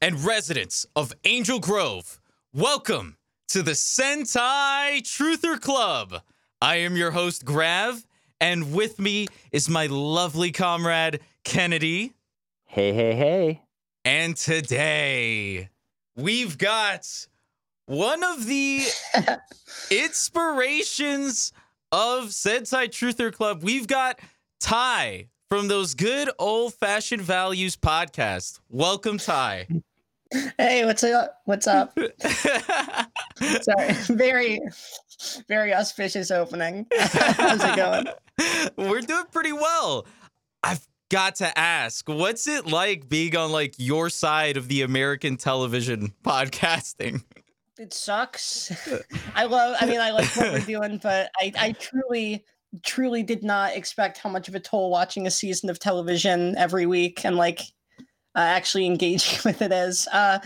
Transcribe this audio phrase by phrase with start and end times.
[0.00, 2.20] And residents of Angel Grove,
[2.52, 3.16] welcome
[3.48, 6.20] to the Sentai Truther Club.
[6.60, 8.06] I am your host, Grav,
[8.38, 12.12] and with me is my lovely comrade, Kennedy.
[12.66, 13.62] Hey, hey, hey.
[14.04, 15.70] And today,
[16.14, 17.26] we've got
[17.86, 18.82] one of the
[19.90, 21.52] inspirations
[21.90, 23.62] of Sentai Truther Club.
[23.62, 24.20] We've got
[24.60, 28.58] Ty from those good old fashioned values podcast.
[28.68, 29.68] Welcome, Ty.
[30.58, 31.40] Hey, what's up?
[31.44, 31.96] What's up?
[33.40, 34.60] Sorry, very,
[35.46, 36.86] very auspicious opening.
[36.98, 38.06] How's it going?
[38.76, 40.06] We're doing pretty well.
[40.64, 45.36] I've got to ask, what's it like being on like your side of the American
[45.36, 47.22] television podcasting?
[47.78, 48.72] It sucks.
[49.34, 49.76] I love.
[49.80, 52.42] I mean, I like what we're doing, but I, I truly,
[52.82, 56.86] truly did not expect how much of a toll watching a season of television every
[56.86, 57.60] week and like
[58.34, 60.08] uh, actually engaging with it is.
[60.12, 60.38] Uh,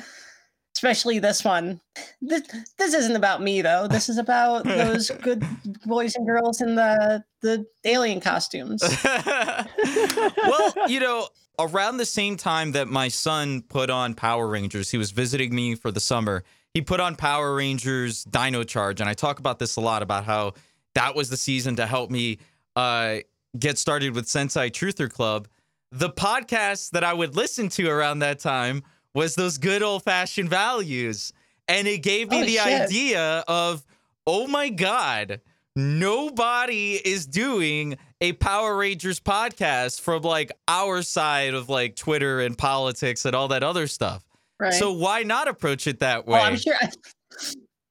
[0.74, 1.80] especially this one.
[2.22, 2.42] This
[2.78, 3.86] this isn't about me though.
[3.86, 5.44] This is about those good
[5.84, 8.82] boys and girls in the the alien costumes.
[9.04, 14.96] well, you know, around the same time that my son put on Power Rangers, he
[14.96, 16.44] was visiting me for the summer.
[16.72, 20.24] He put on Power Rangers Dino Charge, and I talk about this a lot about
[20.24, 20.54] how
[20.94, 22.38] that was the season to help me
[22.76, 23.16] uh,
[23.58, 25.48] get started with Sentai Truther Club.
[25.92, 28.82] The podcast that I would listen to around that time
[29.14, 31.32] was those good old fashioned values.
[31.68, 32.82] And it gave me Oh, the shit.
[32.82, 33.84] idea of,
[34.26, 35.40] oh my God,
[35.76, 42.56] nobody is doing a Power Rangers podcast from like our side of like Twitter and
[42.56, 44.24] politics and all that other stuff.
[44.58, 44.72] Right.
[44.74, 46.40] So why not approach it that Oh, way?
[46.40, 46.74] I'm sure.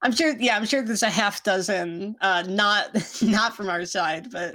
[0.01, 0.35] I'm sure.
[0.39, 4.53] Yeah, I'm sure there's a half dozen, uh, not not from our side, but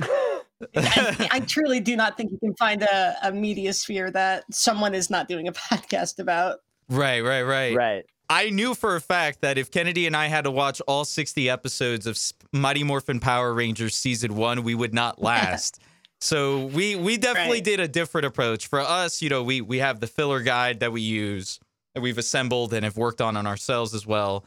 [0.76, 4.94] I, I truly do not think you can find a, a media sphere that someone
[4.94, 6.60] is not doing a podcast about.
[6.88, 7.76] right, right, right.
[7.76, 8.04] Right.
[8.30, 11.50] I knew for a fact that if Kennedy and I had to watch all 60
[11.50, 12.18] episodes of
[12.52, 15.78] Mighty Morphin Power Rangers season one, we would not last.
[16.22, 17.64] so we we definitely Right.
[17.64, 18.66] did a different approach.
[18.68, 21.60] For us, you know, we we have the filler guide that we use
[21.94, 24.46] that we've assembled and have worked on on ourselves as well.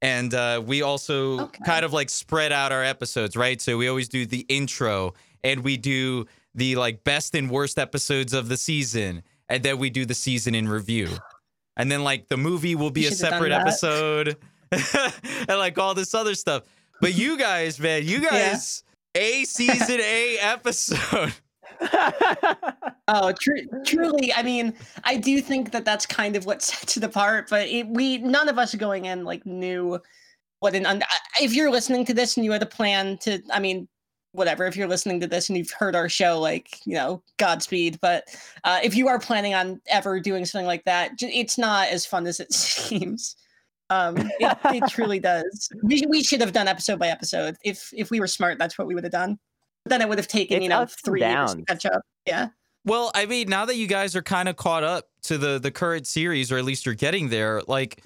[0.00, 1.64] And uh, we also Okay.
[1.64, 3.60] kind of like spread out our episodes, right?
[3.60, 8.32] So we always do the intro and we do the like best and worst episodes
[8.32, 11.08] of the season, and then we do the season in review.
[11.76, 14.36] And then like the movie will be a should have done separate episode
[15.48, 16.64] and like all this other stuff.
[17.00, 18.30] But you guys, man, you Yeah.
[18.30, 18.82] guys,
[19.14, 21.32] a season, a episode.
[23.10, 24.34] Oh, tru- truly.
[24.34, 24.74] I mean,
[25.04, 27.48] I do think that that's kind of what sets it apart.
[27.48, 29.98] But it, we none of us going in like knew
[30.60, 30.84] what an.
[30.84, 31.02] Un-
[31.40, 33.88] if you're listening to this and you had a plan to, I mean,
[34.32, 34.66] whatever.
[34.66, 37.98] If you're listening to this and you've heard our show, like you know, Godspeed.
[38.02, 38.24] But
[38.64, 42.26] uh, if you are planning on ever doing something like that, it's not as fun
[42.26, 43.36] as it seems.
[43.90, 45.70] Um, it, it truly does.
[45.82, 47.56] We we should have done episode by episode.
[47.64, 49.38] If if we were smart, that's what we would have done.
[49.88, 51.86] But then it would have taken It's you know ups and three years to catch
[51.86, 52.02] up.
[52.26, 52.48] Yeah.
[52.84, 55.70] Well, I mean, now that you guys are kind of caught up to the the
[55.70, 58.02] current series, or at least you're getting there, like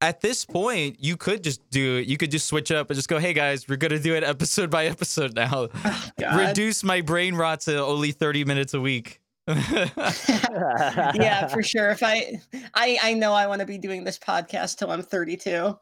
[0.00, 2.06] at this point, you could just do it.
[2.06, 4.70] You could just switch up and just go, "Hey guys, we're gonna do it episode
[4.70, 5.68] by episode now.
[5.84, 6.48] Oh, God.
[6.48, 11.90] Reduce my brain rot to only 30 minutes a week." Yeah, for sure.
[11.90, 12.40] If I,
[12.74, 15.78] I, I know I want to be doing this podcast till I'm 32.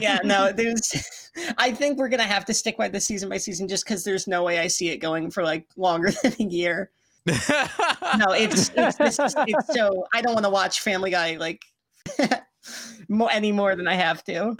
[0.00, 0.92] Yeah, no, there's.
[1.58, 4.26] I think we're gonna have to stick by the season by season, just because there's
[4.26, 6.90] no way I see it going for like longer than a year.
[7.26, 11.62] No, it's it's is, it's so I don't want to watch Family Guy like
[13.08, 14.50] more any more than I have to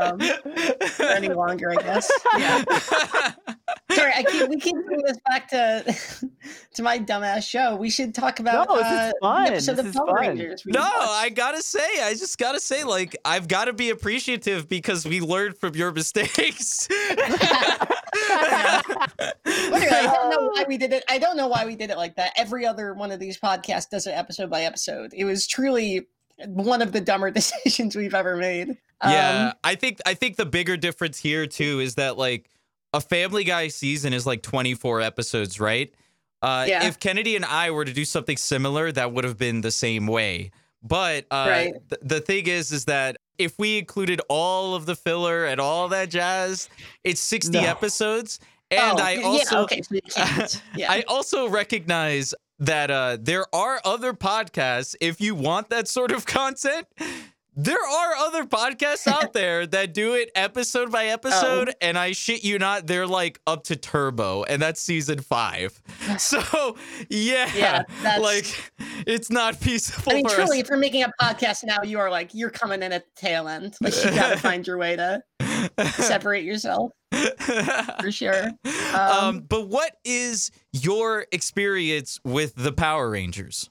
[0.00, 0.20] um,
[1.00, 2.10] any longer, I guess.
[2.38, 2.64] Yeah.
[3.92, 6.28] Sorry, I keep we keep bringing this back to
[6.74, 7.76] to my dumbass show.
[7.76, 9.46] We should talk about No, this is uh, the fun.
[9.46, 10.16] episode This of is Power fun.
[10.16, 10.62] Rangers.
[10.66, 10.94] No, watched.
[10.96, 15.58] I gotta say, I just gotta say, like, I've gotta be appreciative because we learned
[15.58, 16.88] from your mistakes.
[19.44, 21.04] Literally, I don't know why we did it.
[21.08, 22.32] I don't know why we did it like that.
[22.36, 25.12] Every other one of these podcasts does it episode by episode.
[25.14, 26.03] It was truly
[26.46, 28.76] one of the dumber decisions we've ever made.
[29.04, 32.48] yeah, Um, I think I think the bigger difference here too is that like
[32.92, 35.92] a Family Guy season is like 24 episodes, right?
[36.42, 36.86] Uh, Yeah.
[36.86, 40.06] If Kennedy and I were to do something similar, that would have been the same
[40.06, 40.50] way.
[40.82, 41.72] But uh, Right.
[41.88, 45.88] th- the thing is, is that if we included all of the filler and all
[45.88, 46.68] that jazz,
[47.02, 47.60] it's 60 No.
[47.66, 48.38] episodes.
[48.70, 50.58] And oh, I yeah, also okay, so.
[50.76, 50.92] Yeah.
[50.92, 54.94] I also recognize that uh, there are other podcasts.
[55.00, 56.86] If you want that sort of content,
[57.56, 61.72] There are other podcasts out there that do it episode by episode, Oh.
[61.80, 65.80] and I shit you not, they're like up to turbo, and that's season five.
[66.18, 66.76] So
[67.08, 68.72] yeah, Yeah, that's- like
[69.06, 70.12] it's not peaceful.
[70.12, 70.36] I mean, for us.
[70.36, 73.12] truly, if you're making a podcast now, you are like you're coming in at the
[73.20, 73.76] tail end.
[73.80, 75.22] Like you got to find your way to
[76.02, 76.90] separate yourself
[78.00, 78.46] for sure.
[78.94, 83.70] um, Um, but what is your experience with the Power Rangers?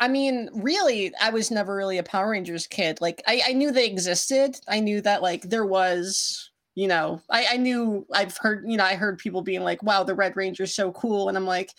[0.00, 3.00] I mean, really, I was never really a Power Rangers kid.
[3.00, 4.58] Like, I, I knew they existed.
[4.66, 8.84] I knew that like there was, you know, I, I knew I've heard, you know,
[8.84, 11.70] I heard people being like, "Wow, the Red Ranger's so cool," and I'm like,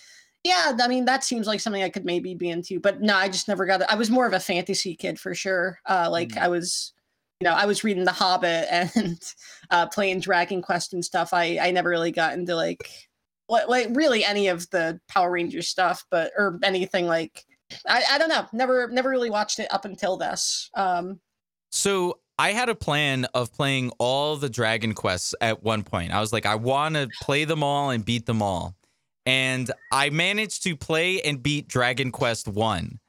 [0.43, 2.79] yeah, I mean, that seems like something I could maybe be into.
[2.79, 3.87] But no, I just never got it.
[3.89, 5.79] I was more of a fantasy kid for sure.
[5.89, 6.41] Uh, like Mm.
[6.41, 6.93] I was.
[7.39, 9.19] You know, I was reading The Hobbit and
[9.71, 11.33] uh, playing Dragon Quest and stuff.
[11.33, 12.87] I I never really got into like
[13.51, 17.44] like really any of the Power Rangers stuff, but or anything like
[17.88, 18.45] I, I don't know.
[18.53, 20.69] Never never really watched it up until this.
[20.75, 21.19] Um
[21.69, 26.12] So I had a plan of playing all the Dragon Quests at one point.
[26.12, 28.75] I was like, I want to play them all and beat them all.
[29.27, 33.00] And I managed to play and beat Dragon Quest 1.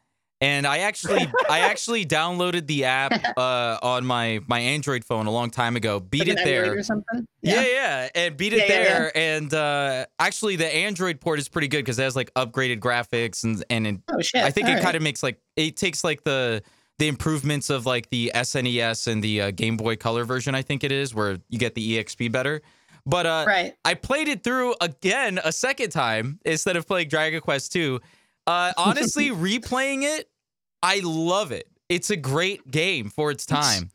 [0.42, 5.30] And I actually I actually downloaded the app uh, on my my Android phone a
[5.30, 6.00] long time ago.
[6.00, 6.76] Beat like it there.
[6.76, 7.26] or something.
[7.42, 7.64] Yeah.
[7.64, 8.84] yeah, and beat it Yeah, yeah, yeah.
[8.98, 9.16] there.
[9.16, 13.44] And uh, actually, the Android port is pretty good because it has like upgraded graphics
[13.44, 14.18] and and it Oh.
[14.18, 14.82] I think it Alright.
[14.82, 16.62] kind of makes like it takes like the
[16.98, 20.54] the improvements of like the SNES and the uh, Game Boy Color version.
[20.56, 22.62] I think it is where you get the EXP better.
[23.06, 23.74] But uh, right.
[23.84, 28.00] I played it through again a second time instead of playing Dragon Quest 2.
[28.46, 30.28] Uh, honestly, replaying it,
[30.82, 31.68] I love it.
[31.88, 33.90] It's a great game for its time.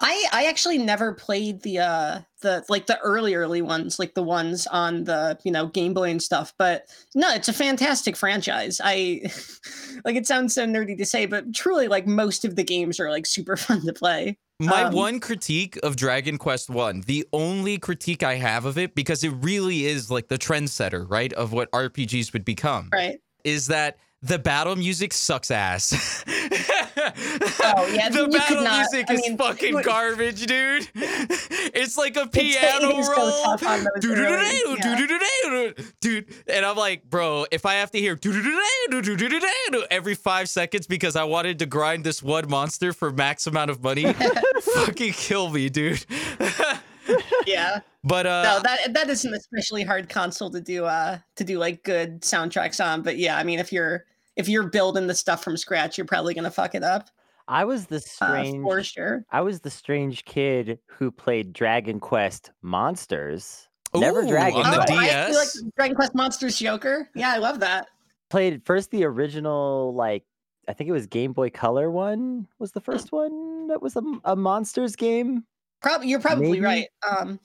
[0.00, 4.22] I I actually never played the uh the like the early early ones, like the
[4.22, 6.54] ones on the you know Game Boy and stuff.
[6.58, 8.80] But no, it's a fantastic franchise.
[8.82, 9.22] I
[10.04, 13.10] like it sounds so nerdy to say, but truly like most of the games are
[13.10, 14.38] like super fun to play.
[14.58, 18.94] My Um, one critique of Dragon Quest 1, the only critique I have of it,
[18.94, 22.90] because it really is like the trendsetter, right, of what RPGs would become.
[22.92, 23.20] Right.
[23.42, 26.24] is that the battle music sucks ass.
[27.62, 30.88] Oh, yeah, the battle not- music I is mean, fucking you- garbage, dude.
[31.72, 33.56] It's like a piano is so roll.
[33.56, 35.72] yeah.
[36.00, 38.18] Dude, and I'm like, bro, if I have to hear
[39.90, 43.82] every five seconds because I wanted to grind this one monster for max amount of
[43.82, 44.12] money,
[44.74, 46.04] fucking kill me, dude.
[47.46, 47.80] Yeah.
[48.04, 51.58] but uh, No, that that is an especially hard console to do uh to do
[51.58, 53.02] like good soundtracks on.
[53.02, 54.04] But yeah, I mean if you're
[54.36, 57.10] if you're building the stuff from scratch, you're probably gonna fuck it up.
[57.48, 58.62] I was the Uh, strange.
[58.62, 59.24] for sure.
[59.30, 63.68] I was the strange kid who played Dragon Quest Monsters.
[63.92, 64.92] Never Dragon on the oh, Quest.
[64.92, 65.62] I actually like DS?
[65.76, 67.10] Dragon Quest Monsters Joker.
[67.16, 67.88] Yeah, I love that.
[68.28, 70.24] Played first the original, like
[70.68, 74.02] I think it was Game Boy Color one was the first one that was a,
[74.24, 75.44] a monsters game.
[75.82, 76.60] Probably you're probably Maybe.
[76.64, 76.86] right.
[77.08, 77.40] Um,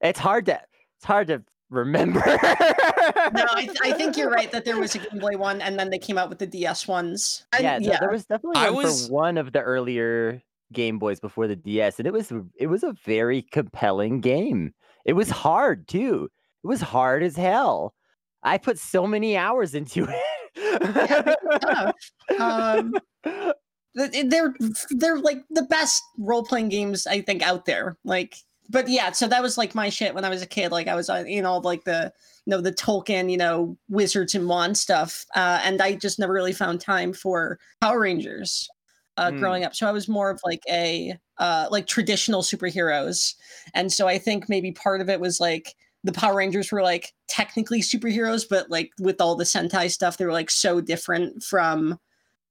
[0.00, 0.60] It's hard to
[0.98, 2.20] it's hard to remember.
[2.26, 5.90] no, I, I think you're right that there was a Game Boy one, and then
[5.90, 7.46] they came out with the DS ones.
[7.52, 10.40] And, yeah, no, there was definitely I one was- for one of the earlier
[10.72, 14.72] Game Boys before the DS, and it was it was a very compelling game.
[15.04, 16.28] It was hard too.
[16.62, 17.94] It was hard as hell.
[18.42, 21.36] I put so many hours into it.
[21.62, 21.94] tough.
[22.38, 22.94] um,
[23.24, 23.52] th-
[23.94, 24.54] they're
[24.90, 27.96] they're like the best role playing games I think out there.
[28.04, 28.36] Like,
[28.70, 30.72] but yeah, so that was like my shit when I was a kid.
[30.72, 32.12] Like I was on you know like the
[32.46, 36.32] you know the Tolkien you know wizards and wands stuff, uh, and I just never
[36.32, 38.68] really found time for Power Rangers.
[39.16, 39.38] Uh, Mm.
[39.38, 43.34] growing up, so I was more of like a uh, like traditional superheroes,
[43.72, 47.12] and so I think maybe part of it was like the Power Rangers were like
[47.28, 51.96] technically superheroes, but like with all the Sentai stuff, they were like so different from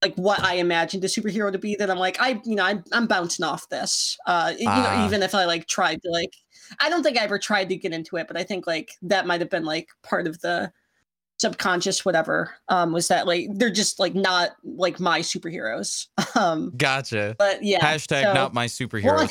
[0.04, 2.84] like what I imagined a superhero to be that I'm like, I, you know, I'm,
[2.92, 4.18] I'm bouncing off this.
[4.28, 4.98] Uh, you Ah.
[5.00, 6.34] know, even if I like tried to like,
[6.80, 9.26] I don't think I ever tried to get into it, but I think like that
[9.26, 10.72] might have been like part of the
[11.40, 16.08] subconscious whatever um was that like they're just like not like my superheroes
[16.38, 17.36] um gotcha.
[17.40, 19.04] but yeah Hashtag so- not my superheroes.
[19.04, 19.28] well,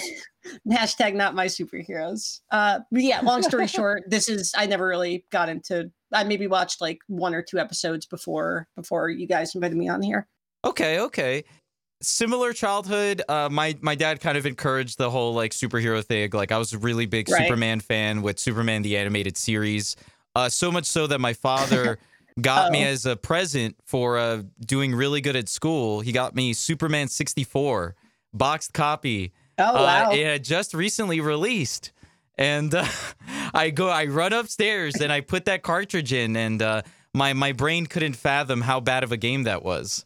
[0.71, 2.41] hashtag not my superheroes.
[2.50, 5.91] Uh, but yeah, long story short, this is I never really got into.
[6.12, 10.02] I maybe watched like one or two episodes before before you guys invited me on
[10.02, 10.26] here.
[10.64, 11.45] Okay, okay.
[12.00, 13.23] Similar childhood.
[13.28, 16.31] Uh, my my dad kind of encouraged the whole like superhero thing.
[16.33, 17.42] Like I was a really big Right.
[17.42, 19.97] Superman fan with Superman the animated series.
[20.35, 21.99] Uh, so much so that my father
[22.40, 22.88] got me Oh.
[22.88, 26.00] as a present for uh, doing really good at school.
[26.00, 27.95] He got me Superman sixty four
[28.35, 29.33] boxed copy.
[29.59, 30.11] Oh wow!
[30.11, 31.92] Uh, it had just recently released,
[32.37, 32.87] and uh,
[33.54, 36.83] I go, I run upstairs and I put that cartridge in, and uh,
[37.14, 40.04] my my brain couldn't fathom how bad of a game that was.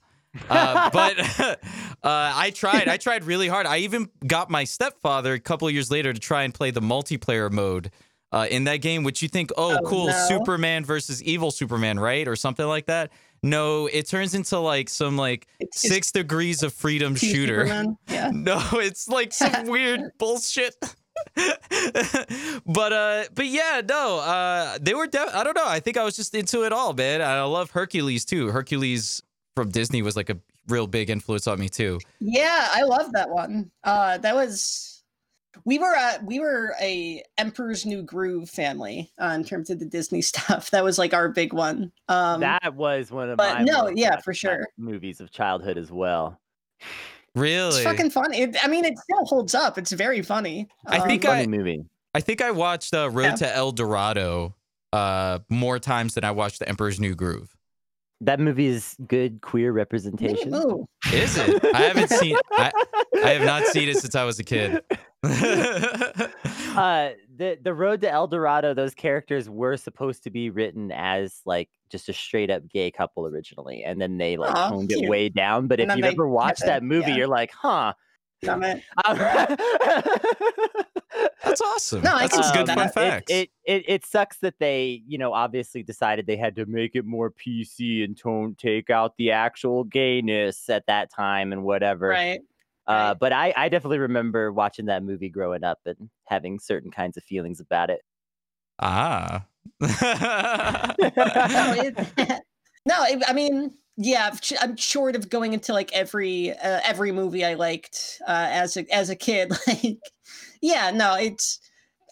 [0.49, 1.57] Uh, but uh,
[2.03, 2.89] I tried.
[2.89, 3.67] I tried really hard.
[3.67, 6.81] I even got my stepfather a couple of years later to try and play the
[6.81, 7.91] multiplayer mode
[8.33, 10.27] uh, in that game, which you think, oh, Oh, cool, no.
[10.29, 13.11] Superman versus evil Superman, right, or something like that.
[13.43, 17.85] No, it turns into like some like It's six degrees of freedom shooter.
[18.09, 18.31] Yeah.
[18.33, 20.75] No, it's like some weird bullshit.
[22.67, 24.19] but uh but yeah, no.
[24.19, 25.67] Uh they were def- I don't know.
[25.67, 27.23] I think I was just into it all, man.
[27.23, 28.49] I love Hercules too.
[28.51, 29.23] Hercules
[29.57, 31.99] from Disney was like a real big influence on me too.
[32.21, 33.73] Yeah, I love that one.
[33.83, 35.03] Uh, that was
[35.65, 39.87] we were a, we were a Emperor's New Groove family uh, in terms of the
[39.87, 40.71] Disney stuff.
[40.71, 41.91] That was like our big one.
[42.09, 44.69] Um, that was one of but my no, yeah, for sure.
[44.77, 46.39] movies of childhood as well.
[47.35, 47.69] Really?
[47.77, 48.43] it's fucking funny.
[48.43, 49.79] It, I mean, it still holds up.
[49.79, 50.69] It's very funny.
[50.87, 51.83] I Um, think Funny I- movie.
[52.15, 53.35] I think I watched uh, Road Yeah.
[53.37, 54.55] to El Dorado
[54.93, 57.56] uh more times than I watched The Emperor's New Groove.
[58.23, 60.51] That movie is good queer representation.
[60.51, 60.87] Moo.
[61.13, 61.63] Is it?
[61.75, 62.73] I haven't seen I,
[63.23, 64.83] I have not seen it since I was a kid.
[65.27, 71.41] uh the the road to el dorado those characters were supposed to be written as
[71.45, 75.09] like just a straight up gay couple originally and then they like Aw, toned it
[75.09, 77.17] way down but And if you've they ever watched it, that movie yeah.
[77.17, 77.93] you're like huh
[78.47, 78.63] Um,
[81.45, 82.03] That's awesome.
[82.03, 82.77] No, I That's can a good that.
[82.77, 83.31] fun it- fact.
[83.31, 87.05] It, it it sucks that they, you know, obviously decided they had to make it
[87.05, 92.09] more PC and tone take out the actual gayness at that time and whatever.
[92.09, 92.41] Right.
[92.89, 93.17] Uh, right.
[93.19, 97.25] but I, I definitely remember watching that movie growing up and having certain kinds of
[97.25, 98.01] feelings about it.
[98.79, 99.45] ah.
[99.81, 99.89] no,
[101.79, 101.97] it,
[102.87, 107.45] no it, I mean, yeah, I'm short of going into like every uh, every movie
[107.45, 109.53] I liked uh, as a as a kid.
[109.67, 109.99] Like,
[110.63, 111.61] yeah, no, it's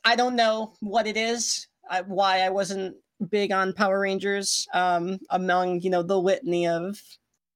[0.05, 2.97] I don't know what it is, I, why I wasn't
[3.31, 4.67] big on Power Rangers.
[4.75, 7.01] Um, among you know the litany of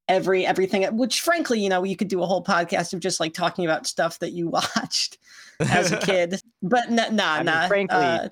[0.08, 3.34] every everything, which frankly, you know, you could do a whole podcast of just like
[3.34, 5.18] talking about stuff that you watched
[5.60, 6.40] as a kid.
[6.62, 8.28] But nah, nah, mean, frankly, uh,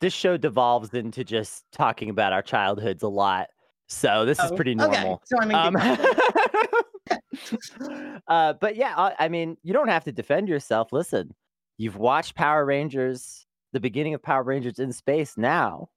[0.00, 3.48] This show devolves into just talking about our childhoods a lot.
[3.88, 5.22] So this is oh, pretty okay, normal.
[5.24, 5.76] So I mean, Um,
[8.28, 10.92] uh, but yeah, I, I mean, you don't have to defend yourself.
[10.92, 11.34] Listen,
[11.78, 15.88] you've watched Power Rangers, the beginning of Power Rangers in space now,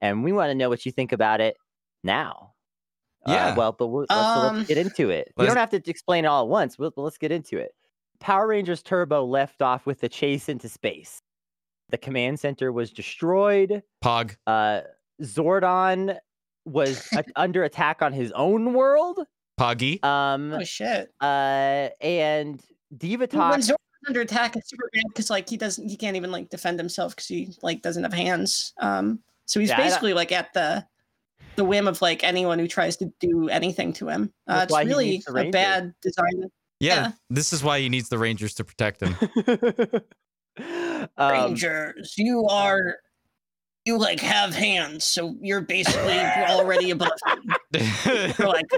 [0.00, 1.56] and we want to know what you think about it
[2.02, 2.52] now.
[3.26, 3.56] Uh, Yeah.
[3.56, 5.28] well, but we'll, let's, so Um, let's get into it.
[5.28, 6.78] You let's- don't have to explain it all at once.
[6.78, 7.72] We'll, let's get into it.
[8.20, 11.20] Power Rangers Turbo left off with the chase into space.
[11.90, 14.34] The command center was destroyed Pog.
[14.46, 14.80] uh
[15.22, 16.18] Zordon
[16.64, 19.20] was a- under attack on his own world.
[19.60, 20.02] Poggy.
[20.04, 21.12] Um oh shit.
[21.20, 23.74] uh and Well, when Divatox
[24.06, 27.14] under attack, it's super bad because like he doesn't, he can't even like defend himself
[27.14, 28.72] because he like doesn't have hands.
[28.78, 30.86] Um, so he's Yeah, basically like at the
[31.56, 34.32] the whim of like anyone who tries to do anything to him.
[34.46, 36.50] Uh, That's it's really a bad design.
[36.80, 37.12] Yeah, yeah.
[37.30, 39.16] This is why he needs the Rangers to protect him.
[41.16, 42.96] um, Rangers, you are
[43.84, 47.10] you like have hands, so you're basically already above.
[47.26, 47.54] him.
[48.38, 48.70] You're like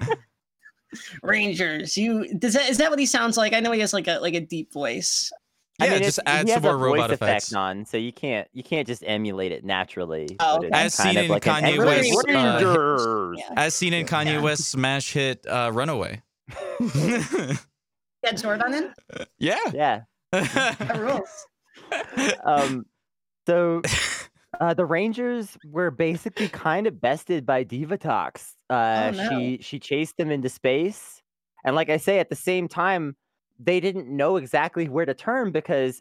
[1.23, 3.53] Rangers, you does that is that what he sounds like?
[3.53, 5.31] I know he has like a like a deep voice.
[5.79, 7.49] I yeah, mean, just it's- add some has a more robot voice effects.
[7.49, 10.29] effect on, so you can't you can't just emulate it naturally.
[10.41, 10.71] Oh, but okay.
[10.73, 13.61] As seen in like Kanye West, uh, Yeah.
[13.63, 14.41] As seen in Kanye Yeah.
[14.41, 16.23] West's smash hit uh, Runaway.
[18.25, 18.95] Had Zordon in?
[19.39, 19.59] yeah.
[19.75, 20.01] yeah.
[20.33, 21.47] That rules.
[22.45, 22.87] um
[23.47, 23.83] so
[24.61, 29.29] uh the rangers were basically kind of bested by divatox uh Oh, no.
[29.29, 31.23] she she chased them into space.
[31.65, 33.17] And like i say at the same time
[33.59, 36.01] they didn't know exactly where to turn because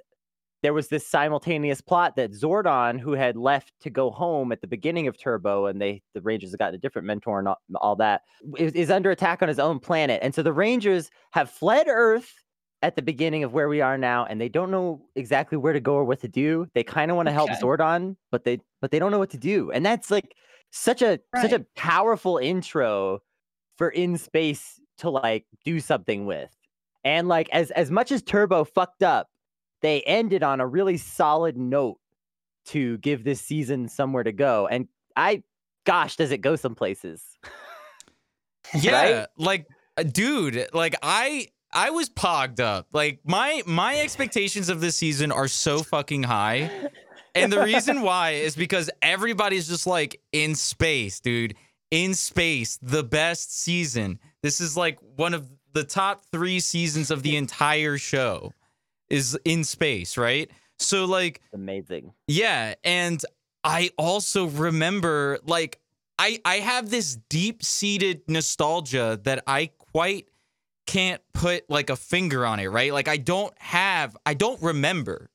[0.61, 4.67] there was this simultaneous plot that zordon who had left to go home at the
[4.67, 7.95] beginning of turbo and they the rangers have gotten a different mentor and all, all
[7.95, 8.21] that
[8.57, 10.19] is, is under attack on his own planet.
[10.23, 12.33] And so the rangers have fled earth
[12.85, 15.79] at the beginning of where we are now and they don't know exactly where to
[15.79, 17.59] go or what to do they kind of want to help Okay.
[17.59, 20.35] zordon but they but they don't know what to do and that's like
[20.69, 23.19] such a such a powerful intro
[23.75, 26.55] for in space to like do something with
[27.03, 29.29] and like as as much as turbo fucked up
[29.81, 31.97] they ended on a really solid note
[32.65, 35.41] to give this season somewhere to go and i
[35.85, 37.23] gosh does it go some places?
[38.73, 42.87] Yeah, like uh, dude, like I I was pogged up.
[42.93, 46.71] Like my my expectations of this season are so fucking high.
[47.35, 51.55] And the reason why is because everybody's just like in space, dude.
[51.91, 54.19] In space, the best season.
[54.41, 58.53] This is like one of the top 3 seasons of the entire show
[59.09, 60.49] is in space, right?
[60.79, 63.21] So like amazing yeah, and
[63.65, 65.79] I also remember like
[66.17, 70.29] I I have this deep-seated nostalgia that I quite
[70.85, 72.93] can't put like a finger on it, right?
[72.93, 75.29] Like I don't have I don't remember.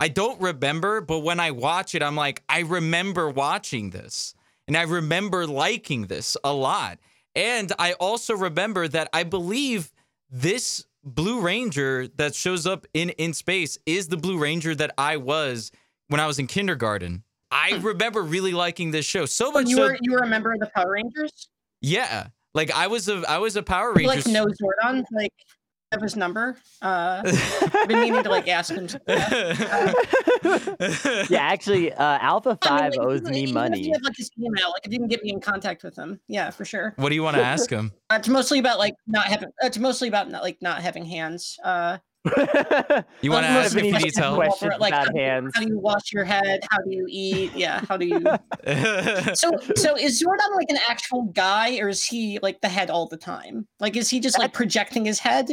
[0.00, 4.34] I don't remember, but when I watch it, I'm like, I remember watching this.
[4.66, 6.98] And I remember liking this a lot.
[7.36, 9.92] And I also remember that I believe
[10.28, 15.16] this Blue Ranger that shows up in in space is the Blue Ranger that I
[15.16, 15.72] was
[16.08, 17.24] when I was in kindergarten.
[17.50, 17.86] I hmm.
[17.86, 20.60] remember really liking this show so much you so were you were a member of
[20.60, 21.48] the Power Rangers?
[21.80, 22.28] yeah.
[22.54, 24.16] Like I was a I was a Power You Ranger.
[24.16, 25.04] like no Zordon?
[25.12, 25.32] Like
[25.90, 26.56] have his number?
[26.80, 28.88] Uh I've been meaning to like ask him.
[31.30, 33.80] yeah, actually, uh, Alpha I mean, Five like, owes even- me even If money.
[33.86, 36.20] you have like his email, like if you can get me in contact with him,
[36.28, 36.94] yeah, for sure.
[36.96, 37.92] What do you want to ask him?
[38.10, 39.48] Uh, it's mostly about like not having.
[39.48, 41.58] uh, It's mostly about not like not having hands.
[41.64, 44.36] Uh, You want to Well, ask if if any he needs help?
[44.36, 45.52] questions Like, about how do you- hands.
[45.54, 46.60] how do you wash your head?
[46.70, 47.52] How do you eat?
[47.54, 48.20] Yeah, how do you?
[49.34, 53.06] so so is Zordon like an actual guy, or is he like the head all
[53.08, 53.66] the time?
[53.80, 55.48] Like, is he just like projecting his head?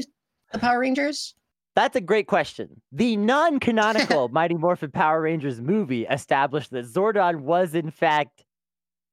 [0.52, 1.36] The Power Rangers.
[1.76, 2.82] That's a great question.
[2.92, 8.44] The non-canonical Mighty Morphin Power Rangers movie established that Zordon was in fact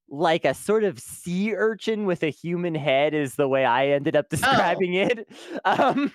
[0.09, 4.15] like a sort of sea urchin with a human head is the way I ended
[4.17, 5.29] up describing it.
[5.65, 6.13] Um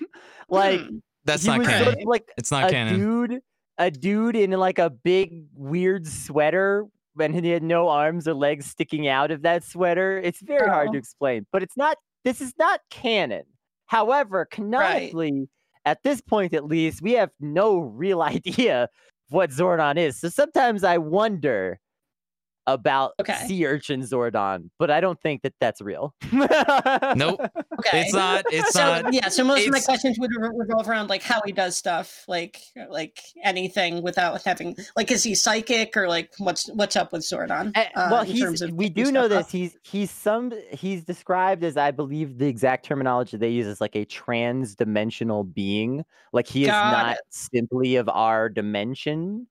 [0.50, 0.98] like Hmm.
[1.26, 1.84] That's he not was canon.
[1.86, 3.00] sort of like It's not a canon.
[3.00, 3.42] dude
[3.78, 6.86] a dude in like a big weird sweater
[7.20, 10.20] and he had no arms or legs sticking out of that sweater.
[10.20, 10.92] It's very hard Oh.
[10.92, 11.00] to uh-huh.
[11.00, 13.44] explain, but it's not this is not canon.
[13.88, 15.50] However, canonically,
[15.86, 18.88] at this point at least, we have no real idea
[19.30, 20.20] what Zordon is.
[20.20, 21.80] So sometimes I wonder
[22.68, 23.34] about Okay.
[23.48, 26.14] sea urchin Zordon, but I don't think that that's real.
[26.32, 27.40] Nope.
[27.82, 28.02] Okay.
[28.02, 28.44] It's not.
[28.52, 29.12] It's so not.
[29.14, 32.60] yeah, so most of my questions would revolve around like how he does stuff, like
[32.90, 37.72] like anything without having like is he psychic or like what's what's up with Zordon?
[37.74, 39.46] Eh, uh, well, in he's terms of we do know this.
[39.46, 39.50] up?
[39.50, 43.96] He's he's some he's described as I believe the exact terminology they use is like
[43.96, 46.06] a trans-dimensional being.
[46.34, 47.22] Like he is Got not it.
[47.32, 49.48] simply of our dimension.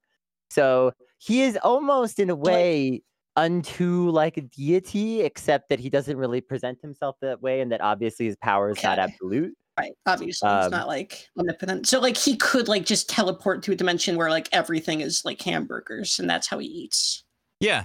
[0.51, 3.02] So he is almost in a way
[3.37, 7.83] unto like a deity, except that he doesn't really present himself that way, and that
[7.83, 9.54] obviously his power is not absolute.
[9.78, 9.92] Right.
[10.06, 11.87] Obviously, Um, it's not like omnipotent.
[11.87, 15.40] So like he could like just teleport to a dimension where like everything is like
[15.40, 17.24] hamburgers and that's how he eats.
[17.61, 17.85] Yeah.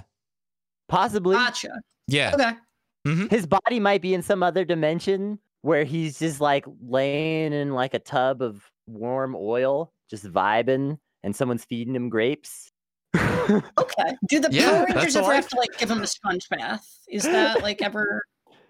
[0.88, 1.70] Possibly, Gotcha.
[2.06, 2.34] Yeah.
[2.34, 3.28] Okay.
[3.30, 7.94] his body might be in some other dimension where he's just like laying in like
[7.94, 12.70] a tub of warm oil, just vibing, and someone's feeding him grapes.
[13.78, 14.16] Okay.
[14.28, 16.86] Do the Yeah, Power Rangers ever I- have to like give him a sponge bath?
[17.08, 18.22] Is that like ever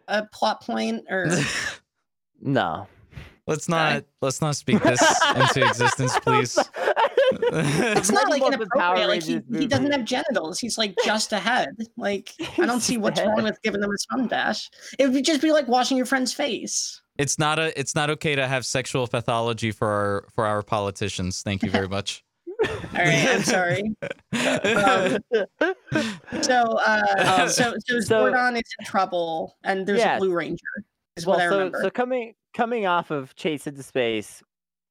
[0.08, 1.28] a plot point or
[2.40, 2.86] no.
[3.46, 4.04] let's not.
[4.22, 5.00] Let's not speak this
[5.34, 6.58] into existence, please.
[7.42, 9.08] it's not like Mighty Morphin Power inappropriate.
[9.08, 10.58] Like he, he doesn't have genitals.
[10.60, 11.70] He's like just a head.
[11.96, 14.68] Like I don't see what's wrong with giving them a sponge bath.
[14.98, 17.00] It would just be like washing your friend's face.
[17.18, 17.78] It's not a.
[17.78, 21.42] It's not okay to have sexual pathology for our for our politicians.
[21.42, 22.22] Thank you very much.
[22.64, 23.82] All right, I'm sorry.
[24.32, 25.18] Um,
[26.42, 26.54] So,
[26.86, 30.16] uh, Um, so, so so- Zordon is in trouble, and there's Yeah.
[30.16, 30.62] a Blue Ranger.
[31.16, 31.80] Is well, what I so remember.
[31.82, 34.42] so coming coming off of Chase into Space,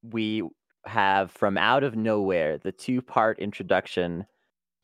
[0.02, 0.42] we
[0.86, 4.26] have from out of nowhere the two part introduction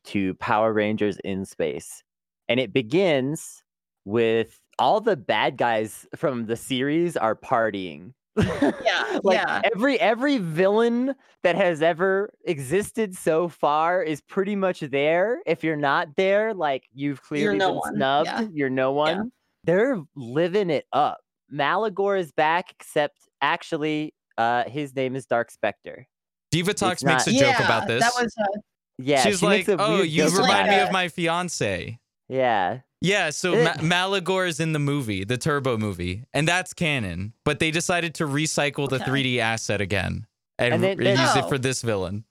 [0.05, 2.03] to Power Rangers in Space,
[2.49, 3.63] and it begins
[4.05, 8.13] with all the bad guys from the series are partying.
[8.35, 9.61] Yeah, like yeah.
[9.73, 15.39] every every villain that has ever existed so far is pretty much there.
[15.45, 18.27] If you're not there, like you've clearly no been one, snubbed.
[18.27, 18.47] yeah.
[18.53, 19.31] You're no one.
[19.65, 21.19] They're living it up.
[21.53, 26.07] Maligore is back, except actually, uh, his name is Dark Spectre.
[26.53, 28.01] Divatox It's makes a joke yeah, about this.
[28.01, 28.59] That was uh,
[28.97, 30.83] Yeah, She's she like, a "Oh, you It's joke like remind me it.
[30.83, 35.77] of my fiance." Yeah, Yeah, so It- Ma- Maligore is in the movie, the Turbo
[35.77, 37.33] movie, and that's canon.
[37.43, 39.05] But they decided to recycle the Okay.
[39.05, 40.25] 3D asset again
[40.57, 41.49] and, And then- re- then- use it Oh.
[41.49, 42.23] for this villain.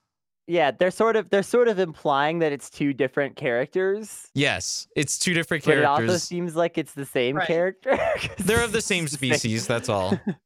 [0.49, 0.71] yeah.
[0.71, 5.35] They're sort of they're sort of implying that it's two different characters, Yes, it's two
[5.35, 5.85] different characters.
[5.97, 7.47] but it also seems like it's the same Right.
[7.47, 7.91] character.
[7.97, 9.67] 'cause They're of the same the same- species.
[9.67, 10.19] That's all.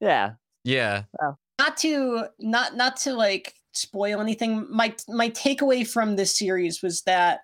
[0.00, 0.32] Yeah,
[0.64, 1.02] Yeah.
[1.22, 1.36] Oh.
[1.58, 4.66] not to not not to like spoil anything.
[4.70, 7.40] My my takeaway from this series was that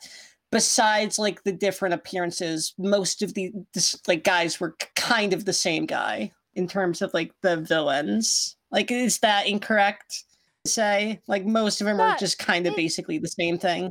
[0.52, 5.52] besides like the different appearances, most of the this, like guys were kind of the
[5.52, 8.56] same guy in terms of like the villains.
[8.70, 10.24] Like, is that incorrect
[10.64, 11.20] to say?
[11.28, 13.90] Like, most of them are just kind of it- basically the same thing.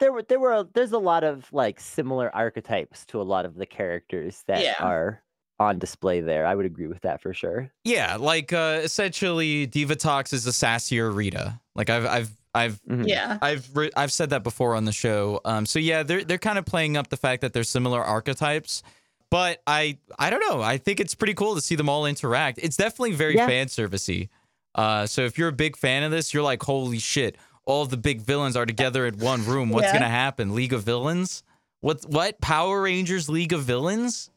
[0.00, 3.54] there were there were there's a lot of like similar archetypes to a lot of
[3.56, 4.76] the characters that Yeah.
[4.80, 5.22] are
[5.60, 6.46] on display there.
[6.46, 7.70] I would agree with that for sure.
[7.82, 11.60] Yeah, like uh essentially Divatox is a sassier Rita.
[11.74, 13.06] Like I've I've I've Mhm.
[13.08, 13.38] Yeah.
[13.40, 15.40] I've re- I've said that before on the show.
[15.44, 18.82] Um, so yeah, they're they're kind of playing up the fact that they're similar archetypes,
[19.30, 20.60] but I I don't know.
[20.62, 22.58] I think it's pretty cool to see them all interact.
[22.62, 23.46] It's definitely very Yeah.
[23.46, 24.28] fan servicey.
[24.74, 27.36] Uh, so if you're a big fan of this, you're like, holy shit!
[27.64, 29.70] All the big villains are together in one room.
[29.70, 29.94] What's Yeah.
[29.94, 30.54] gonna happen?
[30.54, 31.42] League of Villains?
[31.80, 32.04] What?
[32.06, 32.40] What?
[32.40, 34.30] Power Rangers League of Villains?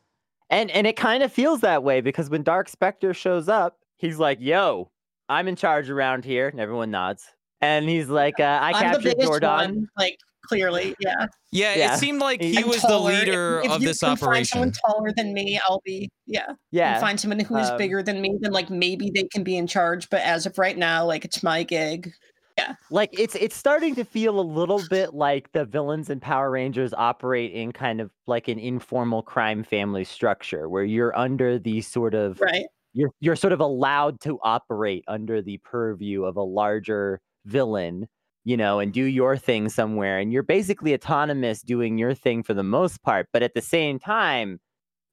[0.49, 4.17] And and it kind of feels that way because when Dark Spectre shows up, he's
[4.19, 4.89] like, "Yo,
[5.29, 7.25] I'm in charge around here," and everyone nods.
[7.61, 11.27] And he's like, uh, "I I'm captured biggest Zordon." one, like clearly, yeah.
[11.51, 11.93] Yeah, Yeah.
[11.93, 13.11] it seemed like he I'm was the taller.
[13.11, 16.53] If- leader if, of you this can Find someone taller than me, I'll be yeah.
[16.71, 19.55] Yeah, find someone who is um, bigger than me, then like maybe they can be
[19.57, 20.09] in charge.
[20.09, 22.11] But as of right now, like it's my gig.
[22.57, 22.75] Yeah.
[22.89, 26.93] Like it's it's starting to feel a little bit like the villains and Power Rangers
[26.93, 32.13] operate in kind of like an informal crime family structure where you're under the sort
[32.13, 32.65] of Right.
[32.93, 38.07] you're you're sort of allowed to operate under the purview of a larger villain
[38.43, 42.53] you know and do your thing somewhere and you're basically autonomous doing your thing for
[42.53, 44.59] the most part but at the same time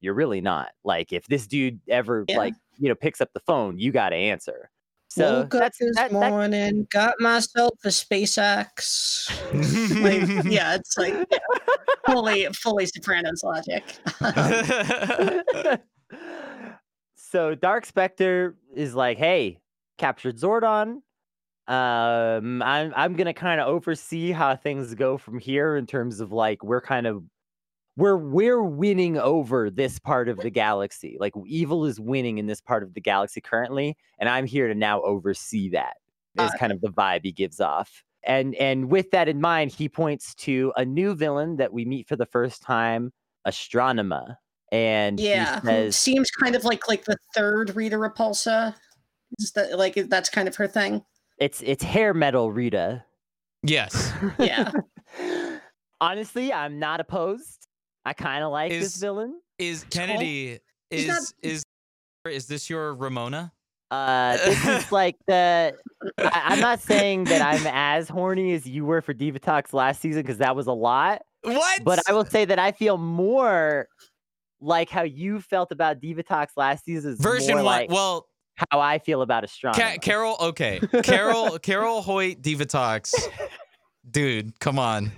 [0.00, 2.38] you're really not like if this dude ever Yeah.
[2.38, 4.70] like you know picks up the phone you got to answer
[5.10, 9.30] so Woke up that's this that, that, morning, got myself a SpaceX.
[10.02, 11.38] like, yeah, it's like yeah,
[12.06, 13.84] fully, fully Sopranos logic.
[17.16, 19.60] so Dark Spectre is like, "Hey,
[19.96, 21.00] captured Zordon.
[21.68, 26.32] Um, I'm I'm gonna kind of oversee how things go from here in terms of
[26.32, 27.22] like we're kind of
[27.96, 31.18] we're we're winning over this part of the galaxy.
[31.20, 34.74] Like evil is winning in this part of the galaxy currently, and I'm here to
[34.74, 35.94] now oversee that.
[36.40, 38.04] Is kind of the vibe he gives off.
[38.22, 42.06] And and with that in mind, he points to a new villain that we meet
[42.06, 43.12] for the first time,
[43.46, 44.36] Astronema.
[44.70, 48.74] And yeah, says, seems kind of like like the third Rita Repulsa.
[49.38, 51.04] Is that like that's kind of her thing?
[51.38, 53.04] It's it's hair metal, Rita.
[53.62, 54.12] yes.
[54.38, 54.70] Yeah.
[56.00, 57.66] Honestly, I'm not opposed.
[58.04, 59.40] I kind of like this villain.
[59.58, 60.58] Is Kennedy
[60.90, 61.62] He's is not- is
[62.28, 63.52] is this your Ramona?
[63.90, 65.74] Uh, this is like the.
[66.18, 70.22] I, I'm not saying that I'm as horny as you were for Divatox last season
[70.22, 71.22] because that was a lot.
[71.42, 71.84] What?
[71.84, 73.88] But I will say that I feel more
[74.60, 77.16] like how you felt about Divatox last season.
[77.16, 77.64] Version more one.
[77.64, 78.26] like well,
[78.70, 79.74] how I feel about Astronema.
[79.76, 80.36] Ca- Carol.
[80.40, 81.58] Okay, Carol.
[81.58, 83.12] Carol Hoyt Divatox.
[84.10, 85.12] Dude, come on.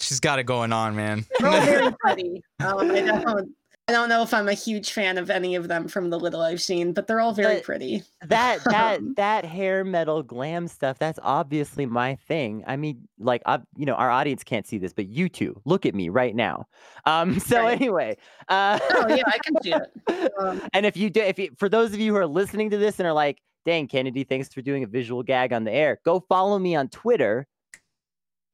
[0.00, 1.26] She's got it going on, man.
[1.38, 2.42] They're all very pretty.
[2.60, 3.54] Um, I don't,
[3.90, 6.40] I don't know if I'm a huge fan of any of them from the little
[6.42, 8.04] I've seen, but they're all very But- pretty.
[8.24, 13.42] that that Um, that hair metal glam stuff that's obviously my thing i mean like
[13.46, 16.34] i you know our audience can't see this but you two look at me right
[16.36, 16.66] now
[17.06, 17.80] um so Right.
[17.80, 18.16] anyway
[18.48, 20.30] uh Oh yeah, I can see it.
[20.38, 22.76] Um, and if you do if you, for those of you who are listening to
[22.78, 25.98] this and are like dang kennedy thanks for doing a visual gag on the air
[26.04, 27.46] go follow me on twitter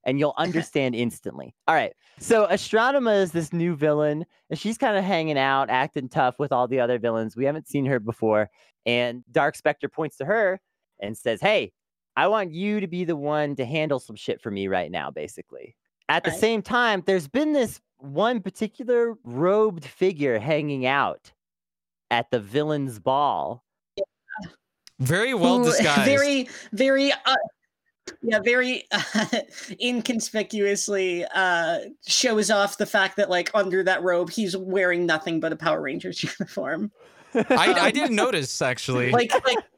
[0.06, 1.54] and you'll understand instantly.
[1.68, 6.08] All right so astronema is this new villain and she's kind of hanging out acting
[6.08, 7.36] tough with all the other villains.
[7.36, 8.48] We haven't seen her before
[8.86, 10.58] and dark spectre points to her
[11.00, 11.72] and says hey
[12.16, 15.10] i want you to be the one to handle some shit for me right now
[15.10, 15.76] basically.
[16.08, 16.40] At the Right.
[16.40, 21.32] same time there's been this one particular robed figure hanging out
[22.10, 23.64] at the villain's ball.
[25.00, 26.04] Very well who disguised.
[26.04, 27.34] Very, very, uh,
[28.22, 29.26] yeah, very uh,
[29.80, 35.52] inconspicuously uh, shows off the fact that, like, under that robe, he's wearing nothing but
[35.52, 36.90] a Power Rangers uniform.
[37.34, 39.10] I, I didn't notice actually.
[39.10, 39.58] Like, like.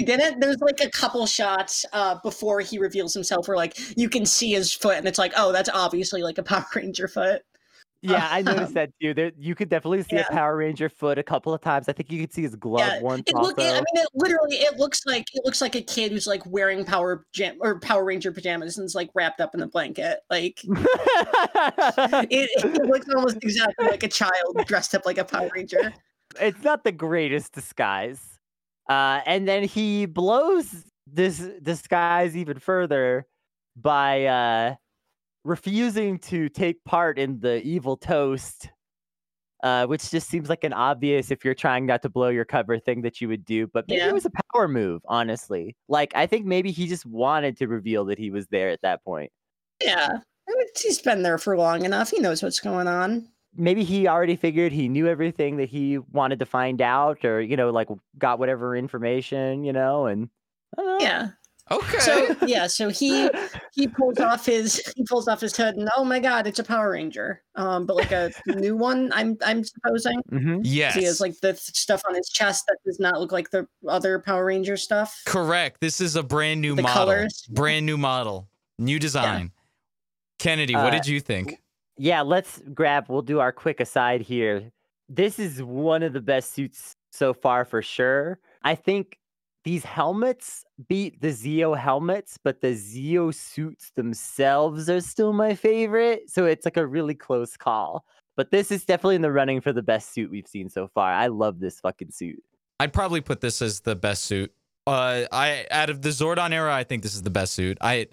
[0.00, 0.40] Didn't.
[0.40, 4.50] There's like a couple shots uh, before he reveals himself where like you can see
[4.50, 7.42] his foot and it's like, oh, that's obviously like a Power Ranger foot.
[8.06, 9.14] Yeah, I Um, noticed that too.
[9.14, 10.26] There, you could definitely see yeah.
[10.28, 11.88] a Power Ranger foot a couple of times.
[11.88, 14.56] I think you could see his glove Yeah, once It look, I mean, it literally,
[14.56, 18.04] it looks like it looks like a kid who's like wearing Power Jam or Power
[18.04, 20.18] Ranger pajamas and is like wrapped up in a blanket.
[20.28, 25.92] Like it, it looks almost exactly like a child dressed up like a Power Ranger.
[26.40, 28.20] it's not the greatest disguise.
[28.88, 33.26] Uh, and then he blows this disguise even further
[33.76, 34.74] by uh,
[35.44, 38.70] refusing to take part in the evil toast,
[39.62, 42.78] uh, which just seems like an obvious if you're trying not to blow your cover
[42.78, 43.66] thing that you would do.
[43.66, 44.08] But maybe Yeah.
[44.08, 45.76] it was a power move, honestly.
[45.88, 49.04] Like I think maybe he just wanted to reveal that he was there at that
[49.04, 49.30] point.
[49.82, 50.08] Yeah,
[50.48, 52.10] I mean, he's been there for long enough.
[52.10, 53.28] He knows what's going on.
[53.56, 57.56] maybe he already figured he knew everything that he wanted to find out or you
[57.56, 57.86] know like
[58.18, 60.28] got whatever information you know and
[60.76, 61.04] I don't know.
[61.04, 61.28] Yeah.
[61.70, 61.98] Okay.
[61.98, 63.28] So yeah, so he
[63.72, 66.64] he pulls off his he pulls off his hood and oh my god, it's a
[66.64, 67.42] Power Ranger.
[67.54, 69.10] Um, but like a new one.
[69.14, 70.20] I'm I'm supposing.
[70.30, 70.60] Mhm.
[70.64, 70.94] yes.
[70.94, 74.18] He has like the stuff on his chest that does not look like the other
[74.18, 75.22] Power Ranger stuff.
[75.26, 75.80] Correct.
[75.80, 76.96] This is a brand new The model.
[76.96, 77.46] colors.
[77.50, 78.48] Brand new model.
[78.78, 79.50] New design.
[80.38, 81.60] Kennedy, what Uh, did you think?
[81.96, 83.06] yeah, let's grab.
[83.08, 84.70] We'll do our quick aside here.
[85.08, 88.38] This is one of the best suits so far for sure.
[88.62, 89.18] I think
[89.64, 96.30] these helmets beat the Zeo helmets, but the Zeo suits themselves are still my favorite.
[96.30, 98.04] So it's like a really close call.
[98.36, 101.12] But this is definitely in the running for the best suit we've seen so far.
[101.12, 102.42] I love this fucking suit.
[102.80, 104.52] I'd probably put this as the best suit.
[104.86, 107.78] Uh, I out of the Zordon era, I think this is the best suit.
[107.80, 108.08] I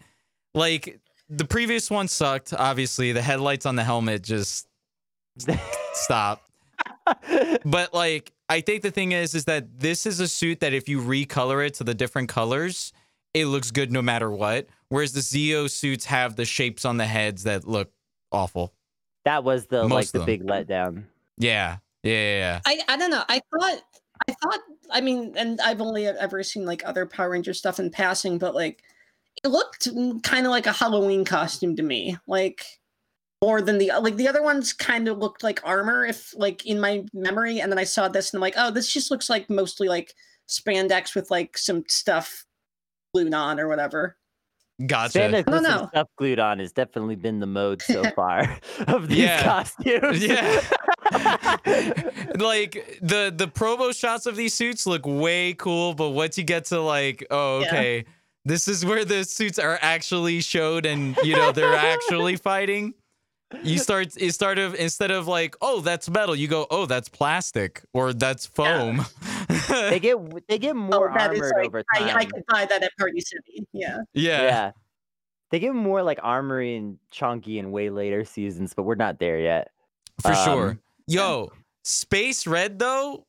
[0.53, 2.53] like the previous one sucked.
[2.53, 4.67] Obviously, the headlights on the helmet just
[5.93, 6.43] stop.
[7.65, 10.89] But like, I think the thing is, is that this is a suit that if
[10.89, 12.91] you recolor it to the different colors,
[13.33, 14.67] it looks good no matter what.
[14.89, 17.93] Whereas the Zeo suits have the shapes on the heads that look
[18.29, 18.73] awful.
[19.23, 21.05] that was the like the of big letdown.
[21.37, 22.37] Yeah, yeah, yeah.
[22.37, 22.59] yeah.
[22.65, 23.23] I I don't know.
[23.29, 23.81] I thought
[24.27, 24.59] I thought
[24.91, 28.53] I mean, and I've only ever seen like other Power Ranger stuff in passing, but
[28.53, 28.83] like
[29.45, 32.17] it looked mm, kind of like a Halloween costume to me.
[32.27, 32.65] Like
[33.41, 36.79] more than the like the other ones kind of looked like armor if like in
[36.79, 39.49] my memory and then I saw this and I'm like, "Oh, this just looks like
[39.49, 40.13] mostly like
[40.47, 42.45] spandex with like some stuff
[43.13, 44.17] glued on or whatever."
[44.85, 45.19] Gotcha.
[45.19, 49.17] Spandex with some stuff glued on has definitely been the mode so far of these
[49.19, 49.43] Yeah.
[49.43, 50.23] costumes.
[50.25, 50.61] Yeah.
[52.37, 56.65] like the the promo shots of these suits look way cool, but once you get
[56.65, 57.67] to like, oh, Yeah.
[57.67, 58.05] okay,
[58.45, 62.93] this is where the suits are actually showed and you know they're actually fighting.
[63.63, 67.09] You start you start of instead of like, oh, that's metal, you go, oh, that's
[67.09, 69.05] plastic or that's foam.
[69.69, 72.03] they get they get more oh, armored like over time.
[72.03, 73.65] I, I could buy that at Party City.
[73.73, 73.97] Yeah.
[74.13, 74.41] yeah.
[74.41, 74.71] yeah.
[75.51, 79.39] They get more like armory and chunky in way later seasons, but we're not there
[79.39, 79.71] yet.
[80.21, 80.79] For Um, sure.
[81.07, 81.51] Yo,
[81.83, 83.25] Space Red though,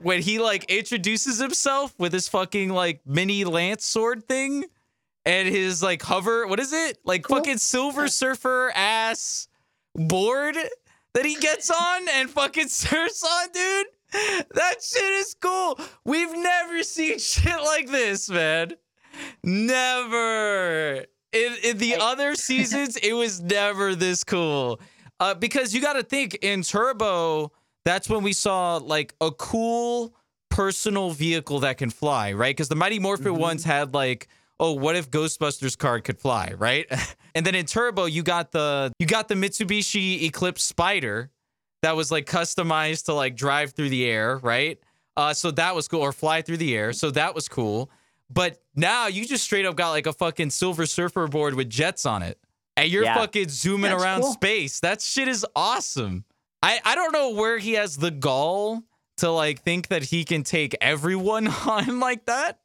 [0.00, 4.64] when he like introduces himself with his fucking like mini lance sword thing
[5.24, 6.98] and his like hover, what is it?
[7.04, 7.38] Like Cool.
[7.38, 9.48] fucking Silver Surfer ass
[9.96, 10.56] board
[11.14, 13.86] that he gets on and fucking surfs on, dude.
[14.54, 15.78] That shit is cool.
[16.04, 18.72] We've never seen shit like this, man.
[19.42, 21.04] Never.
[21.32, 24.80] In, in the other seasons, it was never this cool.
[25.18, 27.52] Uh, because you got to think in Turbo,
[27.84, 30.14] that's when we saw like a cool
[30.50, 32.54] personal vehicle that can fly, right?
[32.54, 33.38] Because the Mighty Morphin Mhm.
[33.38, 34.28] ones had like,
[34.60, 36.86] oh, what if Ghostbusters card could fly, right?
[37.34, 41.28] and then in Turbo, you got the you got the Mitsubishi Eclipse Spyder
[41.82, 44.78] that was like customized to like drive through the air, right?
[45.16, 46.92] Uh, so that was cool, or fly through the air.
[46.92, 47.90] So that was cool.
[48.28, 52.04] But now you just straight up got like a fucking Silver Surfer board with jets
[52.04, 52.38] on it.
[52.76, 53.14] And you're Yeah.
[53.14, 54.32] fucking zooming That's around cool.
[54.32, 54.80] space.
[54.80, 56.24] That shit is awesome.
[56.62, 58.82] I, I don't know where he has the gall
[59.18, 62.58] to like think that he can take everyone on like that.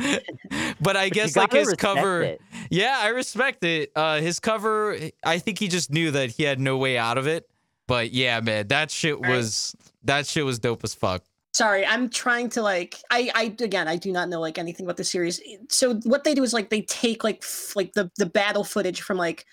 [0.80, 2.22] but I You guess like his cover.
[2.22, 2.40] it.
[2.70, 3.92] Yeah, I respect it.
[3.94, 7.26] Uh, his cover, I think he just knew that he had no way out of
[7.26, 7.48] it.
[7.86, 9.30] But yeah, man, that shit Right.
[9.30, 11.22] was that shit was dope as fuck.
[11.52, 14.96] Sorry, I'm trying to like I I again I do not know like anything about
[14.96, 15.40] the series.
[15.68, 19.02] So what they do is like they take like f- like the the battle footage
[19.02, 19.44] from like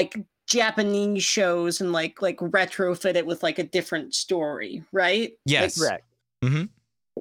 [0.00, 5.32] like Japanese shows and like like retrofit it with like a different story, right?
[5.46, 5.78] Yes.
[5.80, 6.04] Correct.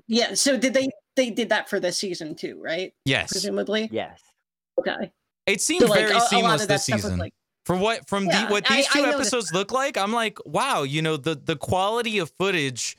[0.07, 0.33] Yeah.
[0.33, 2.93] So did they they did that for this season too, right?
[3.03, 3.29] Yes.
[3.31, 3.89] Presumably.
[3.91, 4.21] Yes.
[4.79, 5.11] Okay.
[5.45, 7.19] It seemed So like very a, a seamless of that this stuff was season.
[7.19, 7.33] like
[7.65, 10.37] From what from Yeah, the what these I two noticed episodes look like, I'm like,
[10.45, 12.95] wow, you know, the the quality of footage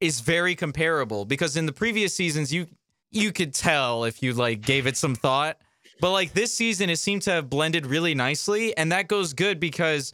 [0.00, 2.66] is very comparable because in the previous seasons you
[3.10, 5.58] you could tell if you like gave it some thought.
[6.00, 9.58] But like this season it seemed to have blended really nicely and that goes good
[9.60, 10.12] because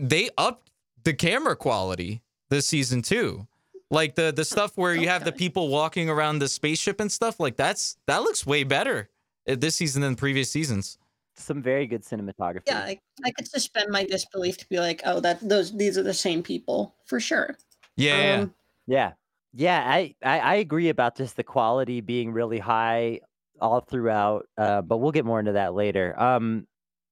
[0.00, 0.70] they upped
[1.04, 3.46] the camera quality this season too.
[3.90, 7.40] Like the the stuff where you have the people walking around the spaceship and stuff
[7.40, 9.08] like that's that looks way better
[9.48, 10.98] uh, this season than previous seasons.
[11.36, 12.62] Some very good cinematography.
[12.66, 16.02] yeah, I, I could suspend my disbelief to be like, oh, that those these are
[16.02, 17.56] the same people for sure.
[17.96, 18.42] Yeah, yeah, yeah.
[18.42, 18.54] Um,
[18.86, 19.12] Yeah.
[19.54, 23.20] Yeah, I, I, I agree about just the quality being really high
[23.60, 26.14] all throughout, uh, but we'll get more into that later.
[26.20, 26.66] Um,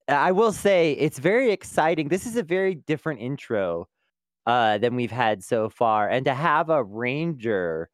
[0.06, 2.08] I will say it's very exciting.
[2.08, 3.88] This is a very different intro
[4.46, 6.08] uh, than we've had so far.
[6.08, 7.88] And to have a ranger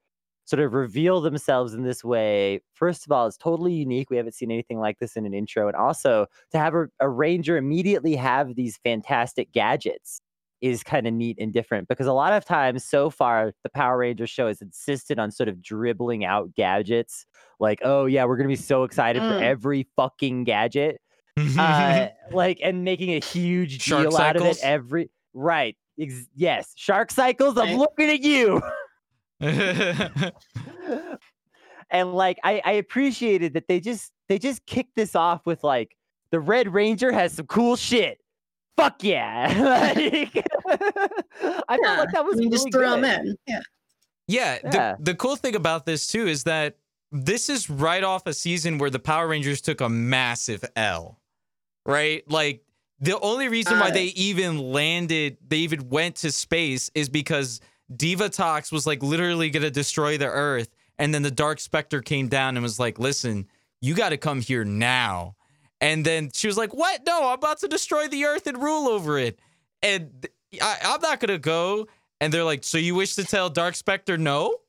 [0.45, 4.11] sort of reveal themselves in this way, first of all, it's totally unique.
[4.11, 5.67] We haven't seen anything like this in an intro.
[5.69, 10.21] And also to have a, a ranger immediately have these fantastic gadgets
[10.61, 13.99] is kind of neat and different because a lot of times so far the Power
[13.99, 17.27] Ranger show has insisted on sort of dribbling out gadgets
[17.59, 19.43] like oh yeah we're going to be so excited for Mm.
[19.43, 21.01] every fucking gadget
[21.59, 26.73] uh like and making a huge Shark deal out of it every right ex- yes
[26.77, 28.61] shark cycles i'm looking at you
[31.91, 35.97] and like I, I appreciated that they just they just kicked this off with like
[36.31, 38.23] the red ranger has some cool shit
[38.77, 39.53] fuck yeah!
[39.93, 40.45] like,
[41.69, 43.05] I felt like that was I mean, really just throw good.
[43.05, 43.37] them in.
[43.47, 43.61] Yeah.
[44.29, 44.71] Yeah, Yeah.
[44.99, 46.77] The, the cool thing about this too is that
[47.11, 51.21] this is right off a season where the Power Rangers took a massive L,
[51.85, 52.29] right?
[52.31, 52.65] Like
[53.03, 57.61] the only reason why they even landed, they even went to space is because
[57.93, 62.57] Divatox was like literally gonna destroy the Earth, and then the Dark Spectre came down
[62.57, 63.49] and was like, "Listen,
[63.81, 65.35] you got to come here now."
[65.81, 67.05] And then she was like, "What?
[67.05, 69.41] No, I'm about to destroy the Earth and rule over it."
[69.83, 70.29] And
[70.61, 71.89] I, I'm not gonna go.
[72.21, 74.61] And they're like, "So you wish to tell Dark Spectre no?"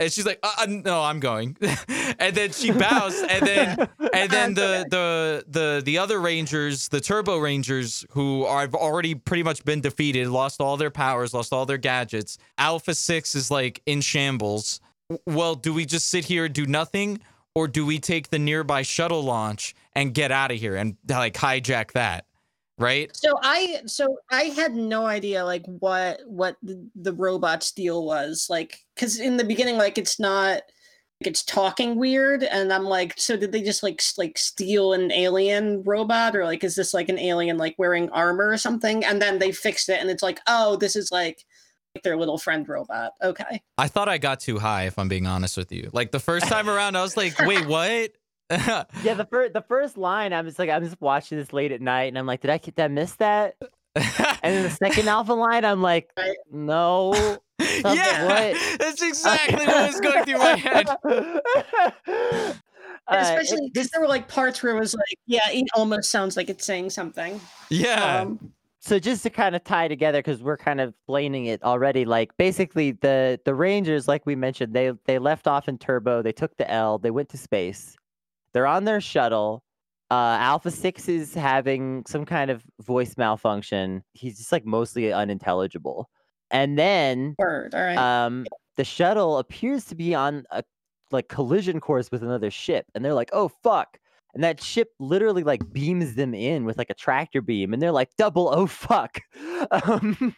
[0.00, 1.56] And she's like, uh, uh, "No, I'm going."
[2.18, 3.78] and then she bows, and then
[4.12, 9.14] and then the the the the other Rangers, the Turbo Rangers, who are, have already
[9.14, 12.38] pretty much been defeated, lost all their powers, lost all their gadgets.
[12.58, 14.80] Alpha Six is like in shambles.
[15.26, 17.20] Well, do we just sit here and do nothing,
[17.54, 21.34] or do we take the nearby shuttle launch and get out of here and like
[21.34, 22.26] hijack that?
[22.78, 23.14] Right?
[23.14, 28.48] So I so I had no idea like what what the, the robot's deal was
[28.50, 30.62] like because in the beginning like it's not
[31.20, 35.12] like it's talking weird and I'm like so did they just like like steal an
[35.12, 39.22] alien robot or like is this like an alien like wearing armor or something and
[39.22, 41.44] then they fixed it and it's like oh this is like
[42.02, 45.56] their little friend robot okay I thought I got too high, if I'm being honest
[45.56, 45.90] with you.
[45.92, 48.12] Like the first time around, I was like, "Wait, what?"
[48.50, 51.80] Yeah, the first the first line, I'm just like, I'm just watching this late at
[51.80, 53.56] night, and I'm like, did I did I miss that?
[53.96, 56.10] And then the second alpha line, I'm like,
[56.52, 57.12] no.
[57.60, 58.78] yeah, what?
[58.78, 60.88] that's exactly what was going through my head.
[63.06, 66.38] Uh, especially because there were like parts where it was like yeah it almost sounds
[66.38, 70.56] like it's saying something Yeah, um so just to kind of tie together because we're
[70.56, 75.18] kind of blaming it already like basically the the rangers like we mentioned they they
[75.18, 77.94] left off in turbo they took the l they went to space
[78.54, 79.62] they're on their shuttle.
[80.10, 84.02] Uh alpha 6 is having some kind of voice malfunction.
[84.12, 86.08] He's just like mostly unintelligible.
[86.50, 87.96] And then word all right.
[87.98, 90.62] um the shuttle appears to be on a
[91.10, 92.86] like collision course with another ship.
[92.94, 93.98] And they're like oh fuck.
[94.34, 97.72] And that ship literally like beams them in with like a tractor beam.
[97.72, 99.20] And they're like double oh fuck.
[99.70, 100.34] Um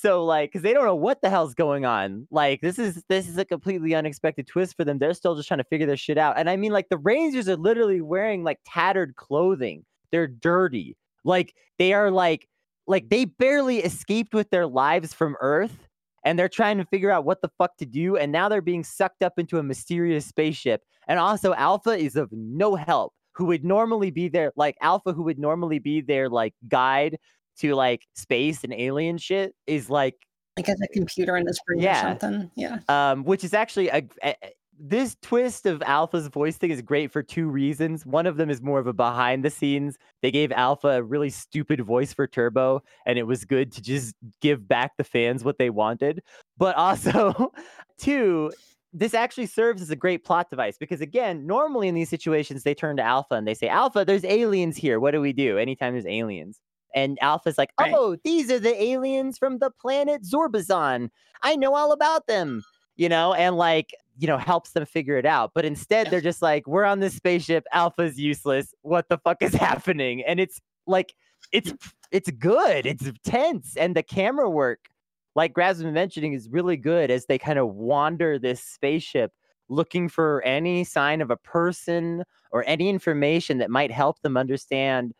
[0.00, 3.28] so like because they don't know what the hell's going on like this is this
[3.28, 6.18] is a completely unexpected twist for them they're still just trying to figure their shit
[6.18, 10.96] out and i mean like the rangers are literally wearing like tattered clothing they're dirty
[11.24, 12.48] like they are like
[12.86, 15.86] like they barely escaped with their lives from earth
[16.24, 18.84] and they're trying to figure out what the fuck to do and now they're being
[18.84, 23.64] sucked up into a mysterious spaceship and also alpha is of no help who would
[23.64, 27.18] normally be there like alpha who would normally be their like guide
[27.58, 30.16] to like space and alien shit is like
[30.56, 31.98] like as a computer in his brain Yeah.
[31.98, 36.56] or something yeah um, which is actually a, a- a- this twist of Alpha's voice
[36.56, 38.06] thing is great for two reasons.
[38.06, 39.98] One of them is more of a behind the scenes.
[40.22, 44.14] They gave Alpha a really stupid voice for Turbo, and it was good to just
[44.40, 46.22] give back the fans what they wanted.
[46.56, 47.52] But also,
[47.98, 48.52] two,
[48.94, 52.74] this actually serves as a great plot device because again, normally in these situations they
[52.74, 54.98] turn to Alpha and they say, "Alpha, there's aliens here.
[54.98, 56.58] What do we do?" Anytime there's aliens.
[56.94, 57.92] And Alpha's like, Right.
[57.96, 61.10] "Oh, these are the aliens from the planet Zorbazon.
[61.42, 62.62] I know all about them."
[62.96, 65.52] you know, and like, you know, helps them figure it out.
[65.54, 68.74] But instead, they're just like, we're on this spaceship, Alpha's useless.
[68.82, 70.22] What the fuck is happening?
[70.26, 71.14] And it's like,
[71.50, 71.72] it's
[72.12, 74.90] it's good, it's tense, and the camera work,
[75.34, 79.32] like Grav's been mentioning, is really good as they kind of wander this spaceship
[79.70, 85.14] looking for any sign of a person or any information that might help them understand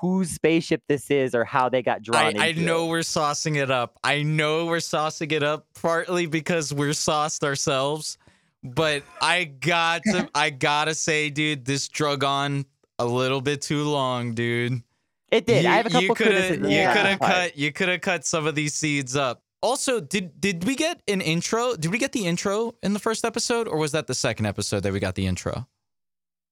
[0.00, 2.88] whose spaceship this is or how they got drawn I, I know it.
[2.88, 3.98] we're saucing it up.
[4.04, 8.16] I know we're saucing it up partly because we're sauced ourselves,
[8.62, 12.64] but I got to I gotta say, dude, this drug on
[12.98, 14.82] a little bit too long, dude.
[15.30, 15.64] It did.
[15.66, 16.68] I have a couple you coulda- criticisms.
[16.70, 16.92] You Yeah.
[16.94, 17.58] could have But- cut.
[17.58, 19.42] You could have cut some of these seeds up.
[19.62, 21.74] Also, did did we get an intro?
[21.76, 24.82] Did we get the intro in the first episode, or was that the second episode
[24.84, 25.66] that we got the intro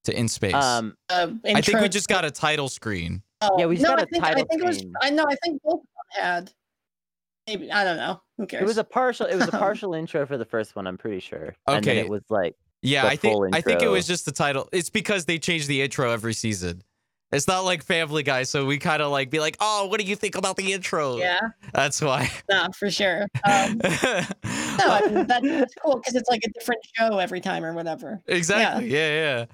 [0.04, 0.52] to in space?
[0.54, 3.22] Um, uh, I think we just got a title screen.
[3.40, 4.76] Oh, Yeah, we just no, got I a think, I think it was.
[4.78, 4.92] screen.
[5.02, 5.24] I know.
[5.28, 5.86] I think both of
[6.16, 6.52] them had.
[7.46, 8.20] Maybe I don't know.
[8.36, 8.62] Who cares?
[8.62, 9.26] it was a partial.
[9.26, 10.86] It was a partial intro for the first one.
[10.86, 11.54] I'm pretty sure.
[11.66, 11.98] And then Okay.
[12.00, 14.68] it was like Yeah, the I think full I think it was just the title.
[14.72, 16.82] It's because they change the intro every season.
[17.30, 20.06] It's not like Family Guy, so we kind of like be like, "Oh, what do
[20.06, 21.38] you think about the intro?" yeah,
[21.74, 22.30] that's why.
[22.50, 23.28] no, for sure.
[23.44, 23.90] Um, no,
[24.44, 28.22] I mean, that, that's cool because it's like a different show every time or whatever.
[28.26, 28.88] exactly.
[28.90, 29.08] Yeah.
[29.40, 29.44] yeah,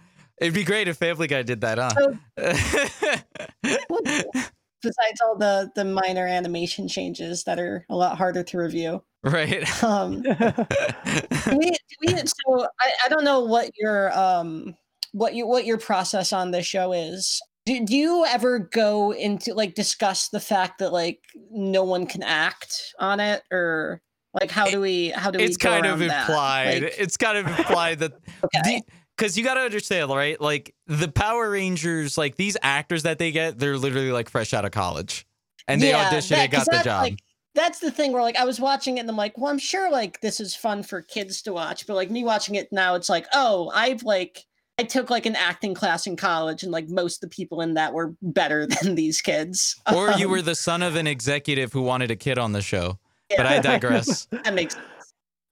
[0.40, 2.14] It'd be great if Family Guy did that, huh?
[4.82, 9.02] Besides all the the minor animation changes that are a lot harder to review.
[9.22, 9.82] right.
[9.82, 10.22] Um,
[11.52, 11.72] we,
[12.02, 14.74] we, so I, I don't know what your um
[15.12, 17.40] what you what your process on the show is.
[17.64, 21.20] Do, do you ever go into like discuss the fact that like
[21.50, 24.02] no one can act on it or
[24.38, 26.82] like how do we how do we it's kind of implied.
[26.82, 28.12] Like, it's kind of implied that
[28.44, 28.82] okay.
[29.16, 30.40] Because you got to understand, right?
[30.40, 34.64] Like the Power Rangers, like these actors that they get, they're literally like fresh out
[34.64, 35.26] of college,
[35.68, 37.02] and they Yeah, audition that- and got the job.
[37.02, 37.18] like,
[37.54, 39.88] that's the thing where like I was watching it and I'm like, well, I'm sure
[39.90, 43.08] like this is fun for kids to watch, but like me watching it now, it's
[43.08, 44.44] like, oh, I've like
[44.76, 47.74] I took like an acting class in college, and like most of the people in
[47.74, 49.80] that were better than these kids.
[49.92, 52.60] or you Um, were the son of an executive who wanted a kid on the
[52.62, 52.98] show.
[53.36, 54.26] But I digress.
[54.44, 54.76] that makes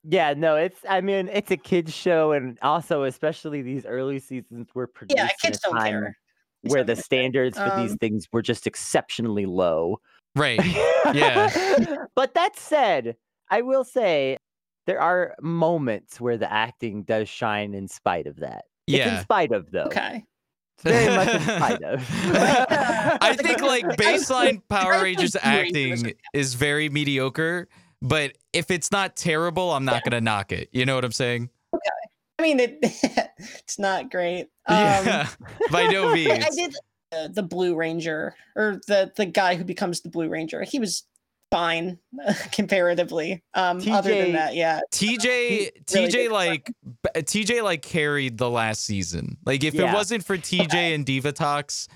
[0.03, 4.67] Yeah, no, it's I mean it's a kids show, and also especially these early seasons
[4.75, 6.17] were produced yeah, in kids a don't time care.
[6.63, 9.99] where the standards for these Um, things were just exceptionally low.
[10.35, 10.59] right.
[11.13, 12.05] Yeah.
[12.15, 13.15] but that said,
[13.49, 14.37] I will say
[14.87, 18.65] there are moments where the acting does shine in spite of that.
[18.87, 19.21] It's in Yeah.
[19.21, 19.83] spite of though.
[19.85, 20.23] Okay.
[20.77, 22.05] It's very much in spite of.
[23.21, 27.69] I think like baseline Power I Rangers think Blue Rangers acting is very mediocre,
[28.03, 30.69] but if it's not terrible, I'm not gonna knock it.
[30.71, 31.49] You know what I'm saying?
[31.73, 31.81] Okay.
[32.37, 32.77] I mean, it
[33.37, 34.49] it's not great.
[34.67, 35.29] Um, yeah,
[35.71, 36.31] by no means.
[36.45, 36.75] I did
[37.11, 40.63] uh, the Blue Ranger or the the guy who becomes the Blue Ranger.
[40.63, 41.05] He was
[41.51, 41.99] fine
[42.51, 43.43] comparatively.
[43.53, 44.79] Um, other than that, yeah.
[44.91, 49.37] TJ, really TJ did like b- TJ like carried the last season.
[49.45, 49.91] Like if Yeah.
[49.91, 51.87] it wasn't for TJ and Divatox,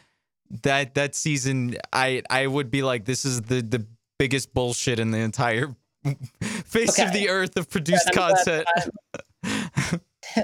[0.62, 3.86] that that season, I I would be like, this is the the
[4.20, 5.76] biggest bullshit in the entire
[6.42, 8.68] face of the earth of produced I'm glad content.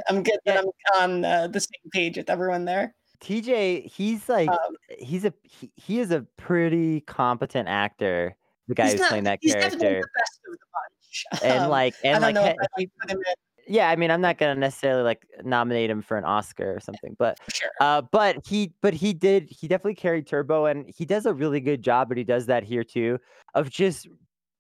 [0.10, 0.66] I'm good that I'm
[1.02, 2.96] on uh, the same page with everyone there.
[3.22, 8.36] TJ, he's like Um, he's a he, he is a pretty competent actor.
[8.68, 11.44] The guy who's not- playing that he's character, the best of the bunch.
[11.44, 13.34] and Um, like and like know he- like put him in
[13.66, 17.16] yeah, I mean, I'm not gonna necessarily like nominate him for an Oscar or something,
[17.18, 17.70] but sure.
[17.80, 21.62] uh, but he but he did he definitely carried Turbo, and he does a really
[21.62, 23.20] good job, but he does that here too,
[23.54, 24.10] of just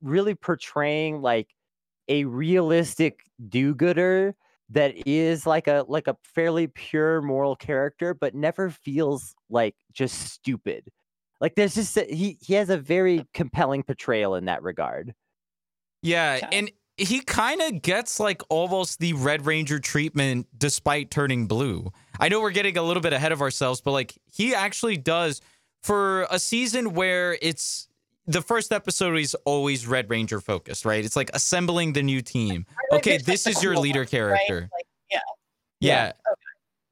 [0.03, 1.49] really portraying like
[2.07, 4.35] a realistic do-gooder
[4.69, 10.19] that is like a like a fairly pure moral character, but never feels like just
[10.19, 10.89] stupid.
[11.39, 15.13] Like there's just a, he he has a very compelling portrayal in that regard.
[16.01, 21.91] Yeah, and he kind of gets like almost the Red Ranger treatment despite turning blue.
[22.19, 25.41] I know we're getting a little bit ahead of ourselves, but like he actually does
[25.81, 27.87] for a season where it's
[28.25, 31.03] the first episode is always Red Ranger focused, right?
[31.03, 32.65] It's like assembling the new team.
[32.91, 34.09] Okay, this is your leader one, right?
[34.09, 34.69] character.
[34.71, 35.19] Like, yeah.
[35.79, 36.11] Yeah.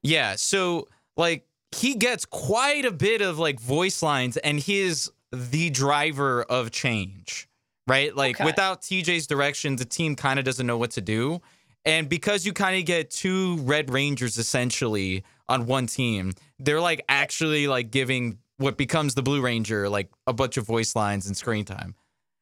[0.04, 0.36] Yeah.
[0.36, 5.70] So like he gets quite a bit of like voice lines and he is the
[5.70, 7.48] driver of change.
[7.88, 8.16] Right?
[8.16, 8.46] Like Okay.
[8.46, 11.42] without TJ's direction, the team kind of doesn't know what to do.
[11.84, 17.04] And because you kind of get two Red Rangers essentially on one team, they're like
[17.10, 21.36] actually like giving what becomes the Blue Ranger like a bunch of voice lines and
[21.36, 21.96] screen time.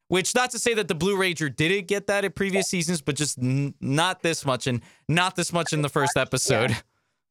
[0.08, 3.14] Which not to say that the Blue Ranger didn't get that in previous seasons, but
[3.14, 6.76] just n- not this much and not this much in the first episode.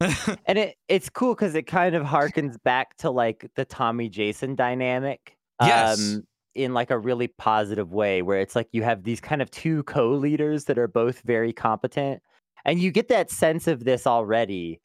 [0.46, 4.54] and it it's cool because it kind of harkens back to like the Tommy Jason
[4.54, 5.36] dynamic.
[5.60, 6.00] Yes.
[6.00, 6.24] Um,
[6.54, 9.82] in like a really positive way, where it's like you have these kind of two
[9.84, 12.22] co-leaders that are both very competent,
[12.64, 14.80] and you get that sense of this already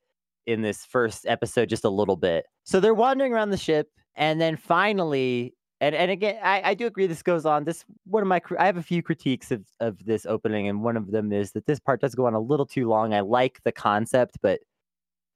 [0.45, 2.45] in this first episode just a little bit.
[2.65, 6.85] So they're wandering around the ship, and then finally, and and again, I, I do
[6.87, 7.63] agree this goes on.
[7.63, 10.97] This one of my I have a few critiques of of this opening, and one
[10.97, 13.13] of them is that this part does go on a little too long.
[13.13, 14.59] I like the concept, but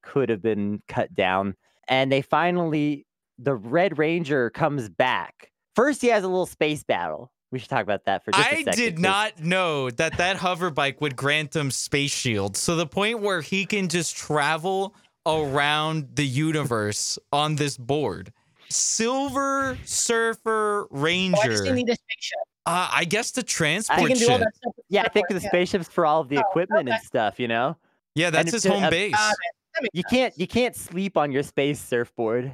[0.03, 1.55] could have been cut down.
[1.87, 3.05] And they finally,
[3.37, 5.51] the Red Ranger comes back.
[5.75, 7.31] First, he has a little space battle.
[7.51, 8.75] We should talk about that for just a I second.
[8.75, 12.55] did 'cause- not know that that hover bike would grant him space shield.
[12.55, 14.95] So the point where he can just travel
[15.25, 18.31] around the universe on this board.
[18.69, 21.73] Silver Surfer Why does he Ranger.
[21.73, 22.37] need a spaceship?
[22.65, 24.73] Uh, I guess the He transport can do all that stuff.
[24.89, 27.39] Yeah, I think the spaceship's for all of the Oh, equipment and stuff.
[27.39, 27.75] You know,
[28.15, 29.11] Yeah, that's it's his home a- base.
[29.15, 29.37] Got it.
[29.73, 32.53] That makes you can't you can't sleep on your space surfboard.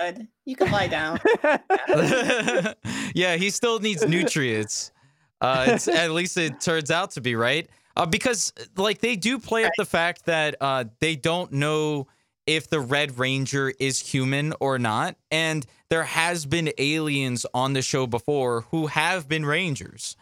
[0.00, 0.28] good.
[0.44, 1.18] You can lie down.
[3.14, 4.92] yeah, he still needs nutrients.
[5.40, 7.68] Uh, it's, at least it turns out to be right.
[7.98, 12.06] Uh, because like they do play up the fact that uh, they don't know
[12.46, 17.82] if the Red Ranger is human or not, and there has been aliens on the
[17.82, 20.16] show before who have been Rangers.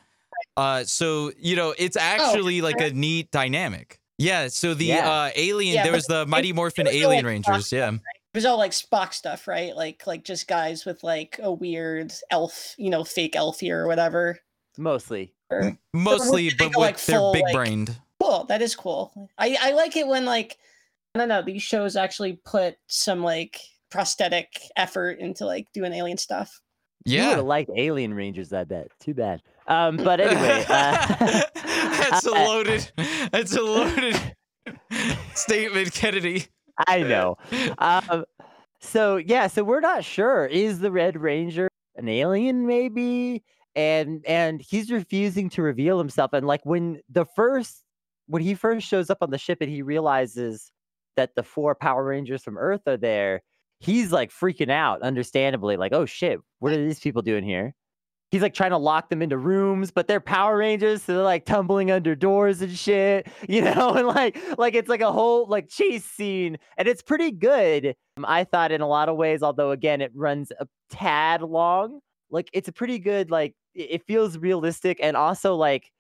[0.56, 4.00] Uh, so you know it's actually like a neat dynamic.
[4.18, 4.48] Yeah.
[4.48, 5.10] So the Yeah.
[5.10, 7.70] uh, alien, Yeah, there was the Mighty Morphin it was all, Alien like, Rangers.
[7.70, 7.92] Yeah.
[7.92, 8.00] It
[8.34, 9.76] was all like Spock stuff, right?
[9.76, 13.86] Like like just guys with like a weird elf, you know, fake elf ear or
[13.86, 14.38] whatever.
[14.78, 15.32] Mostly.
[15.50, 17.96] Or- Mostly, they but with like, they're full, big like- brained.
[18.20, 18.44] Cool.
[18.44, 19.30] That is cool.
[19.38, 20.56] I I like it when like
[21.14, 26.18] I don't know these shows actually put some like prosthetic effort into like doing alien
[26.18, 26.60] stuff.
[27.04, 27.36] You would Yeah.
[27.36, 28.88] have liked Alien Rangers, I bet.
[28.98, 29.40] Too bad.
[29.68, 32.90] Um, but anyway, uh, that's a loaded.
[33.30, 34.16] That's a loaded
[35.34, 36.46] statement, Kennedy.
[36.86, 37.36] I know.
[37.78, 38.24] Um,
[38.80, 40.46] so yeah, so we're not sure.
[40.46, 43.42] Is the Red Ranger an alien, maybe?
[43.76, 46.32] And and he's refusing to reveal himself.
[46.32, 47.84] And like when the first
[48.26, 50.72] when he first shows up on the ship and he realizes
[51.16, 53.42] that the four Power Rangers from Earth are there,
[53.80, 57.74] he's like freaking out, understandably, like, oh shit, what are these people doing here?
[58.32, 61.44] He's like trying to lock them into rooms, but they're Power Rangers, so they're like
[61.44, 65.68] tumbling under doors and shit, you know, and like like it's like a whole like
[65.68, 67.94] chase scene, and it's pretty good.
[68.16, 72.00] Um, I thought in a lot of ways, although again it runs a tad long,
[72.30, 75.92] like it's a pretty good like it feels realistic and also like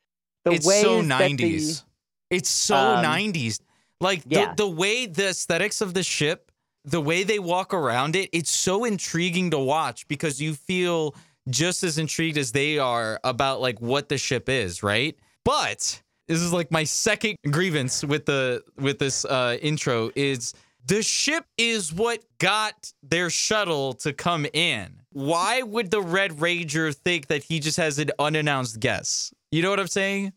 [0.44, 1.82] the way it's ways so that the- 90s.
[2.30, 3.60] It's so Um, 90s.
[4.00, 4.50] Like yeah.
[4.54, 6.50] the, the way the aesthetics of the ship,
[6.84, 11.14] the way they walk around it, it's so intriguing to watch because you feel
[11.48, 15.16] just as intrigued as they are about like what the ship is, right?
[15.44, 20.52] But this is like my second grievance with the with this uh intro is
[20.84, 25.00] the ship is what got their shuttle to come in.
[25.16, 29.32] Why would the Red Ranger think that he just has an unannounced guest?
[29.50, 30.34] You know what I'm saying?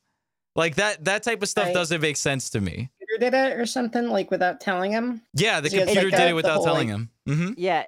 [0.56, 1.74] Like that that type of stuff Right.
[1.74, 2.90] doesn't make sense to me.
[2.98, 5.22] Computer did it or something like without telling him.
[5.34, 7.10] Yeah, the computer like, did a- it without whole, telling like- him.
[7.28, 7.84] hmm yeah,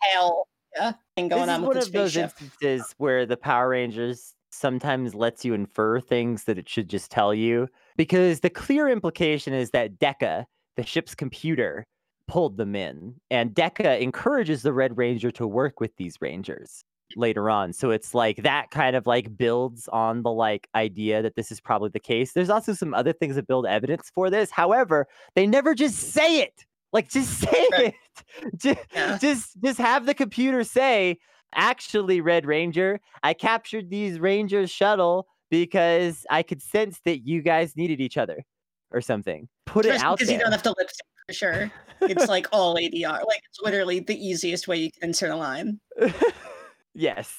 [0.00, 2.32] hell yeah, thing going this on is with one the of those spaceship.
[2.40, 7.34] instances where the Power Rangers sometimes lets you infer things that it should just tell
[7.34, 11.84] you because the clear implication is that Deca, the ship's computer,
[12.30, 16.84] pulled them in, and Deca encourages the Red Ranger to work with these Rangers
[17.16, 17.72] later on.
[17.72, 21.60] So it's like that kind of like builds on the like idea that this is
[21.60, 22.32] probably the case.
[22.32, 24.50] There's also some other things that build evidence for this.
[24.52, 26.64] However, they never just say it.
[26.92, 27.94] Like just say Right.
[28.20, 28.54] it.
[28.56, 29.18] Just, Yeah.
[29.18, 31.18] just just have the computer say
[31.52, 37.74] actually red ranger i captured these rangers shuttle because i could sense that you guys
[37.76, 38.44] needed each other
[38.92, 40.88] or something put it Just out because there you don't have to lip
[41.30, 41.70] for sure.
[42.02, 43.24] It's like all ADR.
[43.26, 45.78] Like it's literally the easiest way you can insert a line.
[46.94, 47.32] yes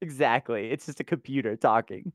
[0.00, 2.12] exactly it's just a computer talking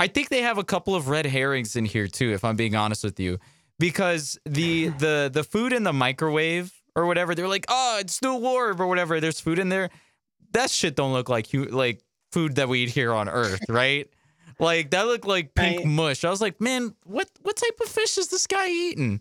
[0.00, 2.74] I think they have a couple of red herrings in here too, if I'm being
[2.74, 3.38] honest with you,
[3.78, 8.40] because the the the food in the microwave or whatever, they're like, oh, it's still
[8.40, 9.20] warm or whatever.
[9.20, 9.90] There's food in there.
[10.50, 14.08] That shit don't look like hu- like food that we eat here on Earth, right?
[14.58, 15.86] Like that looked like pink Right.
[15.86, 16.24] mush.
[16.24, 19.20] I was like, man, what what type of fish is this guy eating?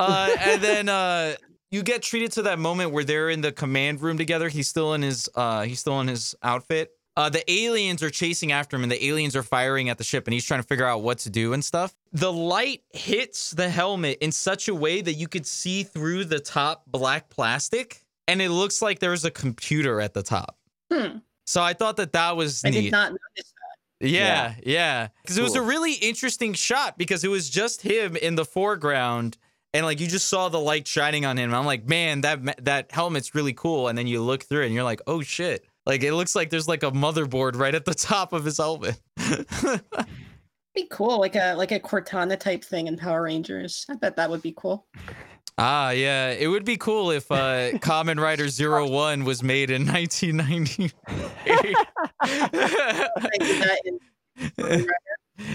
[0.00, 1.34] Uh, and then uh,
[1.70, 4.48] you get treated to that moment where they're in the command room together.
[4.48, 6.90] He's still in his uh, he's still in his outfit.
[7.16, 10.26] Uh, the aliens are chasing after him, and the aliens are firing at the ship,
[10.26, 11.94] and he's trying to figure out what to do and stuff.
[12.12, 16.40] The light hits the helmet in such a way that you could see through the
[16.40, 20.56] top black plastic, and it looks like there's a computer at the top.
[20.90, 21.18] Hmm.
[21.46, 22.82] So I thought that that was I neat.
[22.82, 23.52] did not notice
[24.00, 24.08] that.
[24.08, 25.08] Yeah, yeah.
[25.22, 29.36] Because it was a really interesting shot because it was just him in the foreground
[29.72, 31.54] and like you just saw the light shining on him.
[31.54, 33.88] I'm like, man, that that helmet's really cool.
[33.88, 35.64] And then you look through it and you're like, oh shit.
[35.86, 39.00] Like it looks like there's like a motherboard right at the top of his helmet.
[40.74, 43.86] Be cool, like a like a Cortana type thing in Power Rangers.
[43.90, 44.86] I bet that would be cool.
[45.58, 46.30] ah, yeah.
[46.30, 50.92] It would be cool if uh Kamen Rider Zero One was made in 1990.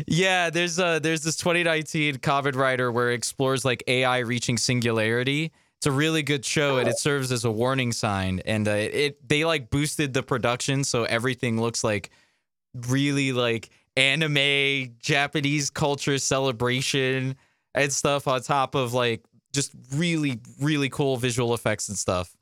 [0.08, 5.52] Yeah, there's uh there's this 2019 Kamen Rider where it explores like AI reaching singularity.
[5.78, 8.42] It's a really good show and it serves as a warning sign.
[8.46, 12.10] And uh, it they like boosted the production so everything looks like
[12.88, 17.36] really like anime Japanese culture celebration
[17.74, 19.24] and stuff on top of like
[19.54, 22.36] just really really cool visual effects and stuff.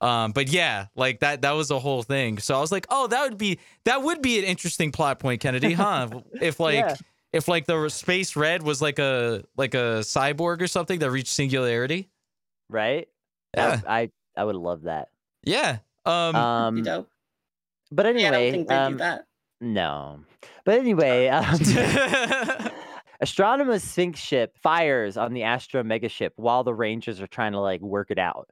[0.00, 2.38] Um, but yeah, like that that was a whole thing.
[2.38, 5.40] So I was like, oh, that would be that would be an interesting plot point,
[5.40, 6.08] Kennedy, huh?
[6.40, 6.94] if like Yeah.
[7.32, 11.32] if like the space red was like a like a cyborg or something that reached
[11.32, 12.08] singularity.
[12.68, 13.08] right
[13.56, 13.76] Yeah.
[13.76, 15.08] That- i i would love that
[15.42, 15.78] Yeah.
[16.06, 17.08] Um, be um dope.
[17.90, 19.24] but Yeah, I don't think they um, do that.
[19.60, 20.20] no
[20.64, 21.44] but anyway um,
[23.22, 27.80] Astronema's Sphinx ship fires on the Astro megaship while the Rangers are trying to like
[27.80, 28.48] work it out.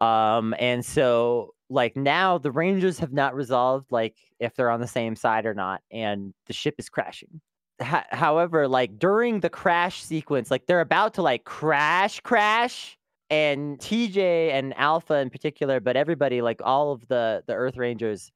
[0.00, 4.86] Um, and so like now the Rangers have not resolved like if they're on the
[4.86, 7.40] same side or not, and the ship is crashing.
[7.80, 12.96] Ha- however, like during the crash sequence, like they're about to like crash, crash,
[13.30, 18.30] and TJ and Alpha in particular, but everybody, like all of the the Earth Rangers,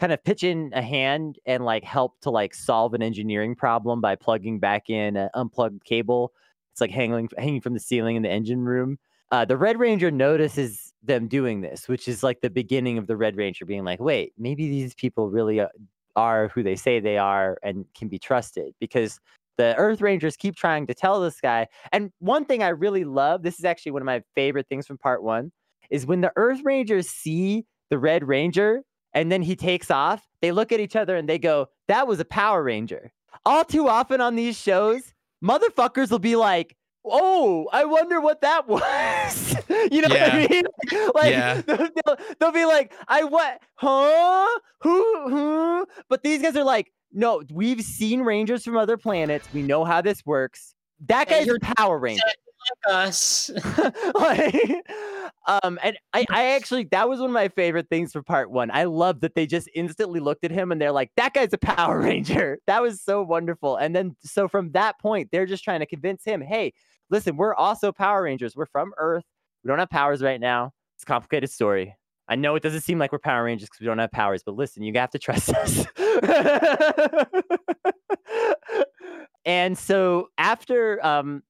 [0.00, 4.00] kind of pitch in a hand and like help to like solve an engineering problem
[4.00, 6.32] by plugging back in an unplugged cable.
[6.72, 8.98] It's like hanging hanging from the ceiling in the engine room.
[9.30, 13.16] Uh, the Red Ranger notices them doing this, which is like the beginning of the
[13.16, 15.68] Red Ranger being like, wait, maybe these people really uh,
[16.16, 19.18] are who they say they are and can be trusted because
[19.56, 21.66] the Earth Rangers keep trying to tell this guy.
[21.92, 24.98] And one thing I really love, this is actually one of my favorite things from
[24.98, 25.52] part one,
[25.90, 28.82] is when the Earth Rangers see the Red Ranger
[29.12, 32.20] and then he takes off, they look at each other and they go, That was
[32.20, 33.12] a Power Ranger.
[33.44, 35.12] All too often on these shows,
[35.44, 39.56] motherfuckers will be like, Oh, I wonder what that was.
[39.90, 40.64] you know what I mean?
[41.14, 41.60] Like Yeah.
[41.66, 43.60] they'll, they'll, be like, I what?
[43.76, 44.48] Huh?
[44.82, 45.28] Who?
[45.28, 45.86] Who?
[46.08, 49.48] But these guys are like, no, we've seen Rangers from other planets.
[49.52, 50.74] We know how this works.
[51.06, 52.22] That guy's a Power Ranger.
[52.88, 53.50] Us.
[54.14, 54.54] like,
[55.46, 58.70] um, and I, I actually that was one of my favorite things for part one.
[58.70, 61.58] I love that they just instantly looked at him and they're like, "That guy's a
[61.58, 63.76] Power Ranger." That was so wonderful.
[63.76, 66.72] And then so from that point, they're just trying to convince him, "Hey,
[67.10, 68.56] listen, we're also Power Rangers.
[68.56, 69.24] We're from Earth.
[69.64, 70.72] We don't have powers right now.
[70.96, 71.96] It's a complicated story."
[72.28, 74.54] I know it doesn't seem like we're Power Rangers because we don't have powers, but
[74.54, 75.84] listen, you have to trust us.
[79.44, 81.42] and so after um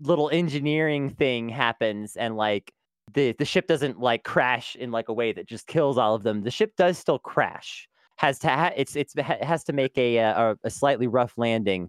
[0.00, 2.72] little engineering thing happens and like
[3.14, 6.22] the the ship doesn't like crash in like a way that just kills all of
[6.22, 6.42] them.
[6.42, 7.88] The ship does still crash.
[8.16, 11.38] Has to ha- it's it's it has to make a uh, a, a slightly rough
[11.38, 11.88] landing,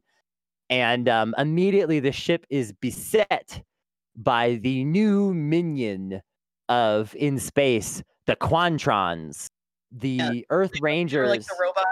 [0.69, 3.61] and um, immediately the ship is beset
[4.15, 6.21] by the new minion
[6.69, 9.47] of in space, the Quantrons.
[9.91, 11.85] The Earth Rangers, like the robot.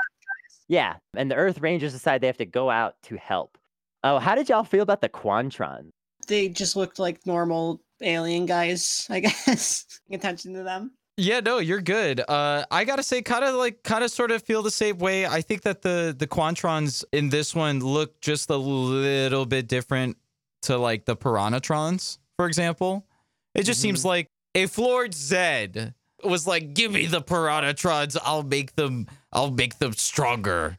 [0.68, 3.58] yeah, and the Earth Rangers decide they have to go out to help.
[4.04, 5.90] Oh, how did y'all feel about the Quantrons?
[6.28, 9.86] They just looked like normal alien guys, I guess.
[10.12, 10.92] Attention to them.
[11.20, 12.22] Yeah, no, you're good.
[12.28, 15.26] Uh, I gotta say, kind of like, kind of, sort of feel the same way.
[15.26, 20.18] I think that the the Quantrons in this one look just a little bit different
[20.64, 23.08] to like the Piranhatrons, for example.
[23.56, 28.76] It just seems like if Lord Zed was like, "Give me the Piranhatrons, I'll make
[28.76, 30.78] them, I'll make them stronger,"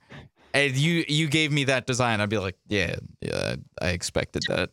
[0.54, 4.70] and you you gave me that design, I'd be like, "Yeah, yeah, I expected that."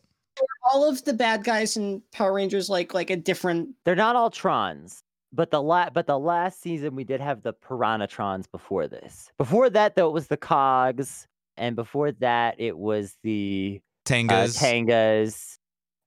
[0.75, 4.29] All of the bad guys in Power Rangers like like a different They're not all
[4.29, 9.31] Trons, but the la- but the last season we did have the Piranhatrons before this.
[9.37, 14.59] Before that though it was the Cogs, and before that it was the uh, Tengas,
[14.61, 15.57] Tengas,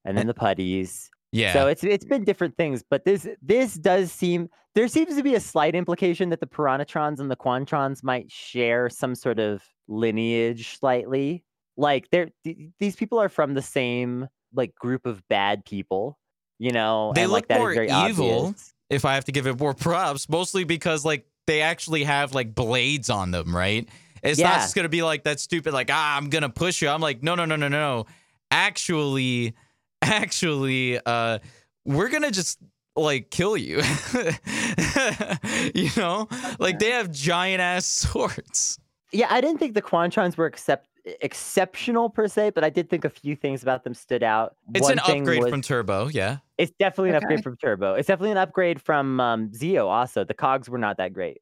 [0.05, 1.09] and then the Putties.
[1.31, 5.23] yeah, So it's it's been different things, but this this does seem there seems to
[5.23, 9.63] be a slight implication that the Piranhatrons and the Quantrons might share some sort of
[9.87, 11.43] lineage slightly.
[11.75, 16.17] Like they're th- these people are from the same like group of bad people,
[16.57, 17.11] you know.
[17.15, 18.45] They and, like, look that is more very evil.
[18.47, 18.73] obvious.
[18.89, 22.53] if I have to give it more props, mostly because like they actually have like
[22.53, 23.87] blades on them, right?
[24.21, 26.89] It's not just gonna be like that stupid like ah I'm gonna push you.
[26.89, 28.05] I'm like no no no no no.
[28.51, 29.53] Actually,
[30.01, 31.39] actually, uh,
[31.85, 32.59] we're gonna just
[32.95, 33.77] like kill you.
[35.73, 36.27] you know,
[36.59, 38.79] like they have giant ass swords.
[39.11, 40.88] Yeah, I didn't think the Quantrons were except
[41.21, 44.55] exceptional per se, but I did think a few things about them stood out.
[44.73, 46.37] It's One an thing upgrade was- from Turbo, yeah.
[46.57, 47.25] It's definitely an Okay.
[47.25, 47.93] upgrade from Turbo.
[47.95, 49.87] It's definitely an upgrade from um, Zeo.
[49.87, 51.41] Also, the cogs were not that great.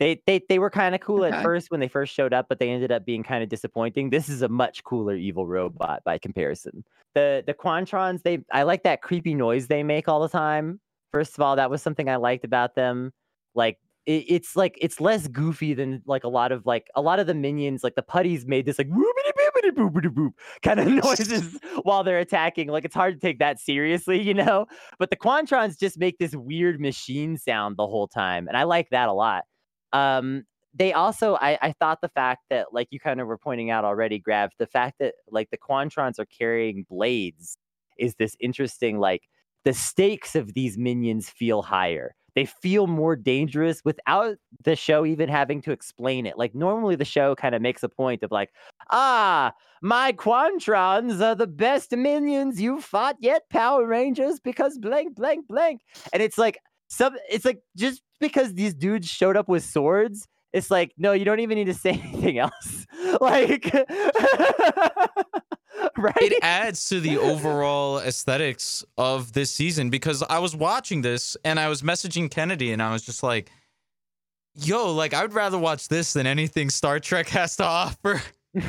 [0.00, 1.36] They they they were kind of cool Okay.
[1.36, 4.10] at first when they first showed up, but they ended up being kind of disappointing.
[4.10, 6.84] This is a much cooler evil robot by comparison.
[7.14, 10.80] The the Quantrons, they I like that creepy noise they make all the time.
[11.12, 13.12] First of all, that was something I liked about them.
[13.54, 17.18] Like it, it's like it's less goofy than like a lot of like a lot
[17.18, 18.88] of the minions, like the putties made this like
[20.62, 22.68] kind of noises while they're attacking.
[22.68, 24.66] Like it's hard to take that seriously, you know.
[24.98, 28.90] But the Quantrons just make this weird machine sound the whole time, and I like
[28.90, 29.44] that a lot.
[29.92, 30.44] Um,
[30.76, 33.84] they also, I, I thought the fact that, like you kind of were pointing out
[33.84, 37.56] already, Grav, the fact that like the Quantrons are carrying blades
[37.96, 38.98] is this interesting.
[38.98, 39.22] Like
[39.64, 42.16] the stakes of these minions feel higher.
[42.34, 46.36] They feel more dangerous without the show even having to explain it.
[46.36, 48.50] Like normally the show kind of makes a point of like,
[48.90, 55.46] ah, my Quantrons are the best minions you've fought yet, Power Rangers, because blank, blank,
[55.46, 55.82] blank.
[56.12, 56.58] And it's like
[56.88, 61.24] some it's like just because these dudes showed up with swords, it's like, no, you
[61.24, 62.86] don't even need to say anything else.
[63.20, 63.72] like
[65.98, 66.14] right?
[66.20, 71.58] it adds to the overall aesthetics of this season because I was watching this and
[71.60, 73.50] I was messaging Kennedy and I was just like,
[74.54, 78.22] yo, like I would rather watch this than anything Star Trek has to offer.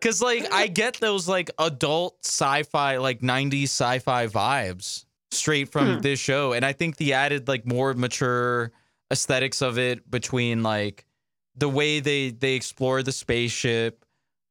[0.00, 6.00] Cause like I get those like adult sci-fi, like 90s sci-fi vibes straight from Hmm.
[6.00, 6.52] this show.
[6.52, 8.72] And I think the added like more mature
[9.10, 11.04] aesthetics of it between like
[11.56, 14.04] the way they they explore the spaceship,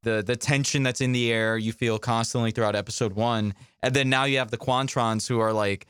[0.07, 3.53] the the tension that's in the air you feel constantly throughout episode one,
[3.83, 5.87] and then now you have the Quantrons who are like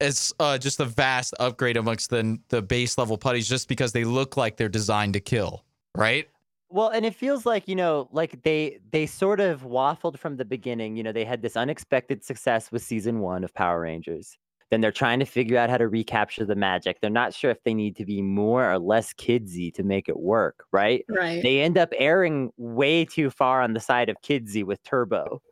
[0.00, 4.04] it's uh, just a vast upgrade amongst the the base level putties, just because they
[4.04, 6.28] look like they're designed to kill, right?
[6.70, 10.44] Well, and it feels like, you know, like they they sort of waffled from the
[10.44, 10.96] beginning.
[10.96, 14.38] You know, they had this unexpected success with season one of Power Rangers.
[14.70, 17.00] Then they're trying to figure out how to recapture the magic.
[17.00, 20.18] They're not sure if they need to be more or less kidsy to make it
[20.18, 21.04] work, right?
[21.08, 21.42] Right.
[21.42, 25.42] They end up airing way too far on the side of kidsy with Turbo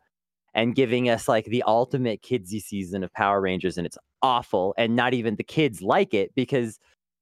[0.53, 4.73] and giving us like the ultimate kidsy season of Power Rangers, and it's awful.
[4.77, 6.79] And not even the kids like it because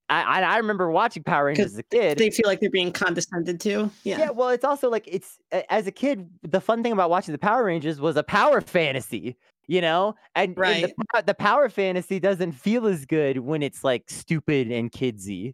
[0.10, 2.18] I I, I remember watching Power Rangers as a kid.
[2.18, 3.90] they feel like they're being condescended to.
[4.04, 4.20] Yeah.
[4.20, 5.38] Yeah, well, it's also like it's
[5.70, 9.36] as a kid, the fun thing about watching the Power Rangers was a power fantasy,
[9.68, 14.10] you know, and, and the, the power fantasy doesn't feel as good when it's like
[14.10, 15.54] stupid and kidsy.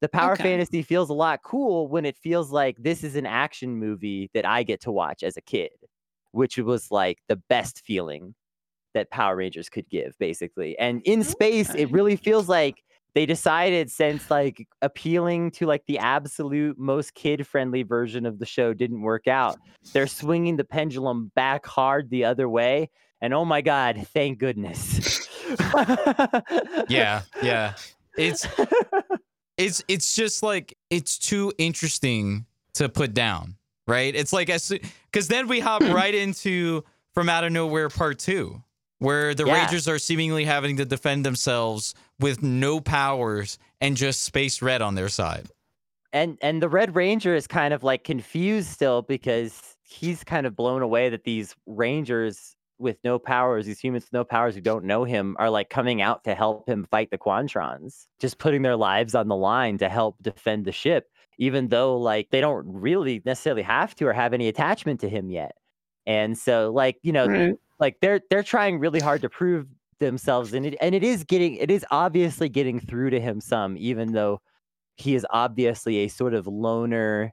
[0.00, 0.36] The power Okay.
[0.36, 4.44] fantasy feels a lot cool when it feels like this is an action movie that
[4.44, 5.70] I get to watch as a kid,
[6.32, 8.34] which was like the best feeling
[8.94, 10.78] that Power Rangers could give, basically.
[10.78, 12.82] And in space, it really feels like
[13.14, 18.46] they decided since like appealing to like the absolute most kid friendly version of the
[18.46, 19.60] show didn't work out
[19.92, 22.90] they're swinging the pendulum back hard the other way
[23.24, 25.26] and oh my god thank goodness
[26.88, 27.74] Yeah, yeah.
[28.16, 28.46] It's
[29.56, 33.56] it's it's just like it's too interesting to put down,
[33.86, 34.14] right?
[34.14, 34.72] It's like as
[35.10, 38.62] because then we hop right into from out of nowhere part two,
[38.98, 39.54] where the Yeah.
[39.62, 44.94] Rangers are seemingly having to defend themselves with no powers and just Space Red on
[44.94, 45.48] their side.
[46.12, 50.56] and and the red ranger is kind of like confused still because he's kind of
[50.56, 54.84] blown away that these rangers with no powers these humans with no powers who don't
[54.84, 58.76] know him are like coming out to help him fight the quantrons just putting their
[58.76, 61.08] lives on the line to help defend the ship
[61.38, 65.30] even though like they don't really necessarily have to or have any attachment to him
[65.30, 65.56] yet
[66.06, 67.56] and so like you know Right.
[67.80, 69.66] like they're they're trying really hard to prove
[70.00, 73.76] themselves and it and it is getting it is obviously getting through to him some
[73.78, 74.40] even though
[74.96, 77.32] he is obviously a sort of loner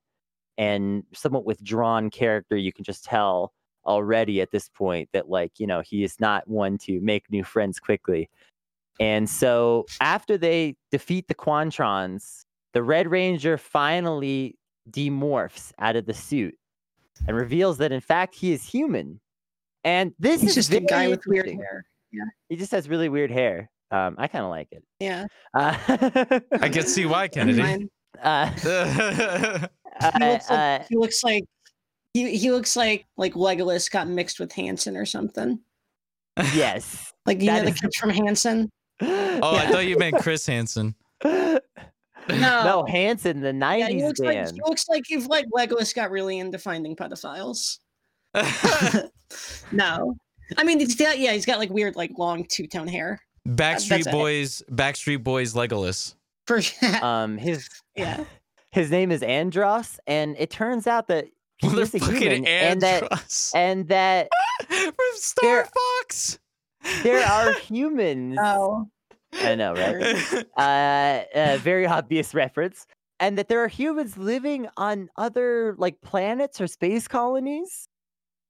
[0.57, 3.53] and somewhat withdrawn character you can just tell
[3.85, 7.43] already at this point that like you know he is not one to make new
[7.43, 8.29] friends quickly
[8.99, 12.41] and so after they defeat the quantrons
[12.73, 14.55] the red ranger finally
[14.91, 16.55] demorphs out of the suit
[17.27, 19.19] and reveals that in fact he is human
[19.83, 21.59] and this He's is just a guy with weird interesting.
[22.13, 22.33] hair.
[22.49, 25.25] he just has really weird hair um i kind of like it Yeah.
[25.55, 25.75] uh,
[26.61, 27.87] I can see why, Kennedy.
[28.21, 28.47] Uh,
[30.13, 31.43] He looks uh, he looks like
[32.13, 35.59] he, he looks like like Legolas got mixed with Hanson or something.
[36.53, 38.69] yes Like you That know the is- kids from Hanson.
[39.01, 40.95] oh, I thought you meant Chris Hansen.
[41.23, 41.59] no,
[42.29, 42.85] No.
[42.87, 44.51] Hanson, the Yeah, he '90s looks like band.
[44.55, 47.77] he looks like if like Legolas got really into finding pedophiles.
[49.71, 50.15] no,
[50.57, 53.21] I mean he's got yeah he's got like weird like long two tone hair.
[53.47, 54.11] Backstreet That's it.
[54.11, 56.13] Boys, Backstreet Boys, Legolas.
[56.47, 57.03] For sure.
[57.05, 58.23] Um, his yeah,
[58.71, 61.25] his name is Andros, and it turns out that
[61.61, 64.29] he is a Motherfucking human, and that and that
[64.67, 65.65] from Star There-
[66.01, 66.39] Fox.
[67.03, 68.37] there are humans.
[68.41, 68.87] oh
[69.33, 70.45] I know, right?
[70.57, 72.85] uh, a very obvious reference,
[73.19, 77.87] and that there are humans living on other like planets or space colonies,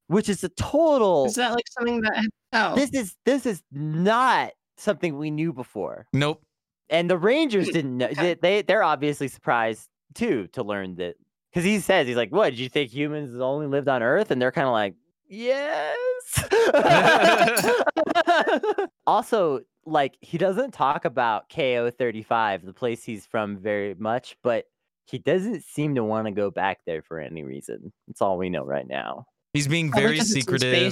[0.07, 1.26] which is a total.
[1.26, 6.07] is that like something that oh This is this is not something we knew before.
[6.14, 6.41] nope.
[6.89, 8.05] and the Rangers Hmm, didn't know.
[8.07, 8.16] okay.
[8.16, 11.16] They, they they're obviously surprised too to learn that
[11.51, 14.41] because he says he's like, "What did you think humans only lived on Earth?" And
[14.41, 14.95] they're kind of like,
[15.27, 16.43] "Yes."
[19.07, 24.37] also, like he doesn't talk about KO thirty five, the place he's from, very much,
[24.43, 24.65] but
[25.05, 27.91] he doesn't seem to want to go back there for any reason.
[28.07, 29.25] That's all we know right now.
[29.53, 30.91] He's being Probably very 'cause it's in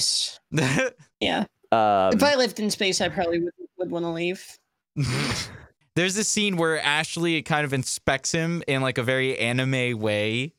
[0.51, 0.93] secretive.
[1.21, 4.45] Yeah, Um, if I lived in space, I probably would would want to leave.
[5.99, 10.53] There's a scene where Ashley kind of inspects him in like a very anime way,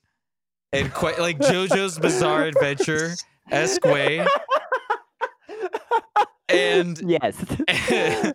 [0.70, 3.14] and quite like JoJo's Bizarre Adventure
[3.50, 4.22] esque way,
[6.50, 7.42] and yes.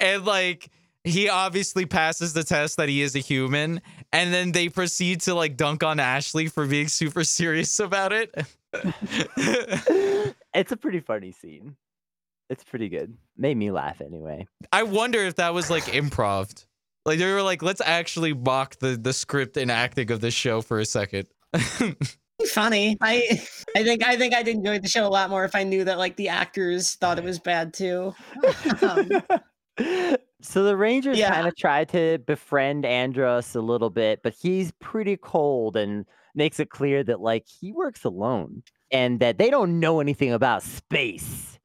[0.00, 0.70] and like
[1.04, 5.34] he obviously passes the test that he is a human, and then they proceed to
[5.34, 8.34] like dunk on Ashley for being super serious about it.
[10.54, 11.76] it's a pretty funny scene.
[12.50, 13.16] It's pretty good.
[13.36, 14.46] Made me laugh anyway.
[14.72, 16.64] I wonder if that was like improv.
[17.04, 20.60] Like they were like, let's actually mock the the script and acting of this show
[20.62, 21.28] for a second.
[22.52, 22.96] Funny.
[23.00, 23.40] I
[23.76, 25.98] I think I think I'd enjoy the show a lot more if I knew that
[25.98, 28.14] like the actors thought it was bad too.
[28.80, 29.10] Um,
[30.40, 31.34] so the Rangers Yeah.
[31.34, 36.60] kind of try to befriend Andros a little bit, but he's pretty cold and makes
[36.60, 41.57] it clear that like he works alone and that they don't know anything about space.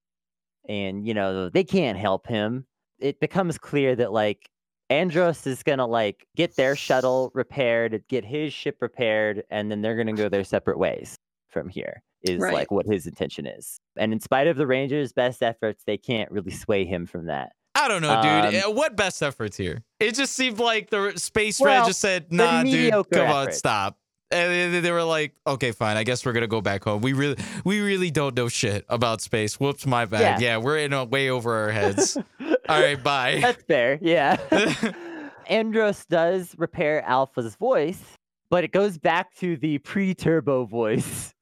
[0.67, 2.65] And you know, they can't help him.
[2.99, 4.49] it becomes clear that like
[4.89, 9.97] Andros is gonna like get their shuttle repaired, get his ship repaired, and then they're
[9.97, 11.17] gonna go their separate ways
[11.49, 12.01] from here.
[12.21, 12.53] Is Right.
[12.53, 13.77] like what his intention is.
[13.97, 17.51] And in spite of the Rangers' best efforts, they can't really sway him from that.
[17.75, 18.63] I don't know, dude.
[18.63, 19.83] Um, Uh, what best efforts here?
[19.99, 23.51] It just seemed like the space Well, red just said, "Nah, dude, mediocre come on,
[23.51, 23.97] stop."
[24.33, 25.95] And they- were like, "Okay, fine.
[25.97, 27.01] I guess we're gonna go back home.
[27.01, 29.59] We really, we really don't know shit about space.
[29.59, 30.41] Whoops, my bad.
[30.41, 32.17] Yeah, we're in a way over our heads.
[32.69, 34.37] All right, bye." That's fair, yeah.
[35.47, 38.01] Andros does repair Alpha's voice,
[38.49, 41.33] but it goes back to the pre-turbo voice.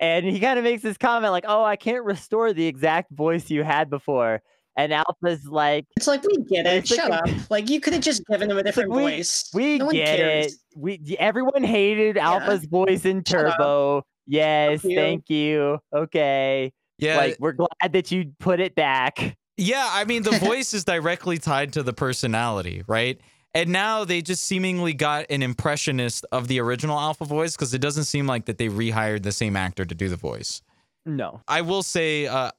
[0.00, 3.50] And he kind of makes this comment like, "Oh, I can't restore the exact voice
[3.50, 4.42] you had before."
[4.76, 6.78] And Alpha's like, It's like we get it.
[6.78, 7.50] It's like Shut up.
[7.50, 9.50] Like you could have just given him a different we- voice.
[9.54, 10.52] "We no get it.
[10.76, 12.26] We everyone hated Yeah.
[12.30, 14.02] Alpha's voice in Turbo.
[14.26, 14.96] Yes, you.
[14.96, 15.78] thank you.
[15.94, 20.74] Okay, yeah, like we're glad that you put it back." Yeah, I mean, the voice
[20.74, 23.20] is directly tied to the personality, right?
[23.56, 27.80] And now they just seemingly got an impressionist of the original Alpha voice because it
[27.80, 30.60] doesn't seem like that they rehired the same actor to do the voice.
[31.06, 31.40] No.
[31.46, 32.50] I will say uh,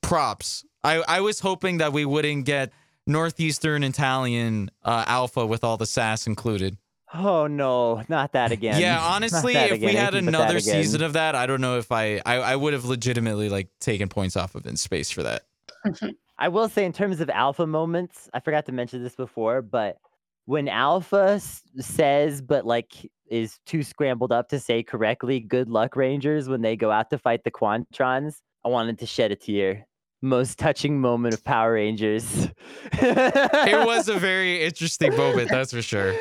[0.00, 0.64] props.
[0.84, 2.72] I, I was hoping that we wouldn't get
[3.06, 6.76] Northeastern Italian uh, Alpha with all the sass included.
[7.12, 8.80] Oh no, not that again.
[8.80, 11.60] Yeah, honestly, that if we had Anything but that another season of that, I don't
[11.60, 15.10] know if I, I I would have legitimately like taken points off of in space
[15.10, 15.42] for that.
[16.38, 19.98] I will say, in terms of alpha moments, I forgot to mention this before, but
[20.46, 25.94] when alpha s- says, but like is too scrambled up to say correctly, good luck,
[25.94, 29.86] Rangers, when they go out to fight the Quantrons, I wanted to shed a tear.
[30.24, 32.48] Most touching moment of Power Rangers.
[32.94, 36.14] It was a very interesting moment, that's for sure.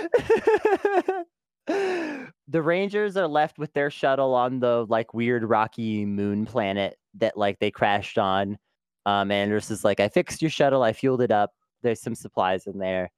[1.68, 7.38] the Rangers are left with their shuttle on the like weird rocky moon planet that
[7.38, 8.58] like they crashed on.
[9.06, 11.52] Um, Andros is like, I fixed your shuttle, I fueled it up.
[11.82, 13.10] There's some supplies in there.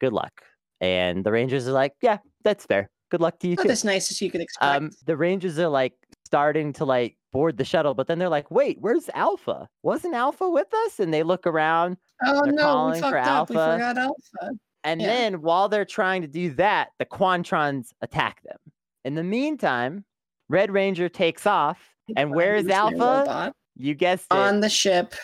[0.00, 0.42] Good luck.
[0.80, 2.90] And the Rangers are like, Yeah, that's fair.
[3.10, 3.70] Good luck to you Not too.
[3.70, 4.76] as nice as you could expect.
[4.76, 5.94] Um, the Rangers are like
[6.34, 9.68] starting to like board the shuttle, but then they're like, Wait, where's Alpha?
[9.84, 10.98] Wasn't Alpha with us?
[10.98, 13.48] And they look around oh no, we fucked up.
[13.50, 14.50] We forgot Alpha.
[14.82, 15.06] and Yeah.
[15.06, 18.58] then while they're trying to do that, the Quantrons attack them.
[19.04, 20.04] In the meantime,
[20.48, 21.78] Red Ranger takes off,
[22.16, 22.96] and where is Alpha?
[22.96, 23.52] robot.
[23.76, 24.36] You guessed it.
[24.36, 25.14] On the ship.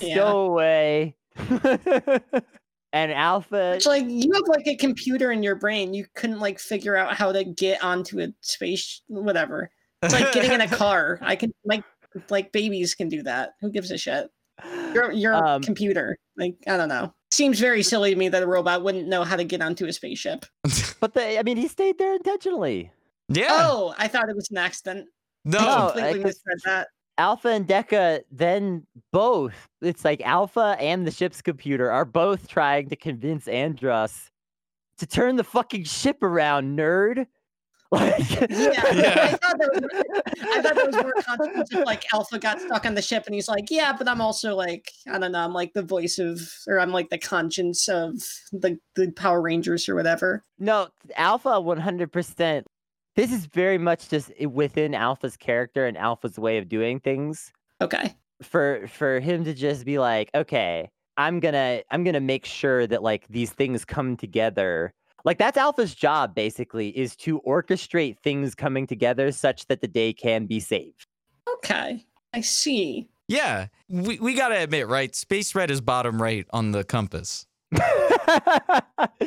[0.00, 0.14] yeah.
[0.16, 1.14] Stowaway.
[2.92, 3.74] and Alpha.
[3.74, 5.94] It's like you have like a computer in your brain.
[5.94, 9.70] You couldn't like figure out how to get onto a space whatever.
[10.04, 11.18] It's like getting in a car.
[11.22, 11.84] I can like
[12.30, 13.54] like babies can do that.
[13.60, 14.30] Who gives a shit?
[14.94, 16.16] You're you're a Um, computer.
[16.36, 17.12] Like I don't know.
[17.30, 19.92] Seems very silly to me that a robot wouldn't know how to get onto a
[19.92, 20.46] spaceship.
[21.00, 22.90] But the, I mean, he stayed there intentionally.
[23.28, 23.48] yeah.
[23.50, 25.08] Oh, I thought it was an accident.
[25.44, 25.58] no.
[25.58, 26.88] No, I completely could- misread that.
[27.18, 32.88] Alpha and Deca then both, it's like Alpha and the ship's computer are both trying
[32.88, 34.30] to convince Andros
[34.98, 37.26] to turn the fucking ship around, nerd.
[37.94, 39.28] Like, Yeah, Yeah.
[39.32, 42.86] I thought that was I thought that was more consequence of like Alpha got stuck
[42.86, 45.52] on the ship and he's like, yeah, but I'm also like, I don't know, I'm
[45.52, 48.14] like the voice of, or I'm like the conscience of
[48.52, 50.42] the the Power Rangers or whatever.
[50.58, 52.64] No, Alpha 100%.
[53.16, 57.52] This is very much just within Alpha's character and Alpha's way of doing things.
[57.80, 58.14] Okay.
[58.42, 63.02] For for him to just be like, okay, I'm gonna I'm gonna make sure that
[63.02, 64.92] like these things come together.
[65.24, 70.12] Like that's Alpha's job basically is to orchestrate things coming together such that the day
[70.12, 71.06] can be saved.
[71.56, 72.04] Okay.
[72.32, 73.08] I see.
[73.28, 73.68] Yeah.
[73.88, 75.14] We, we got to admit, right?
[75.14, 77.46] Space Red is bottom right on the compass.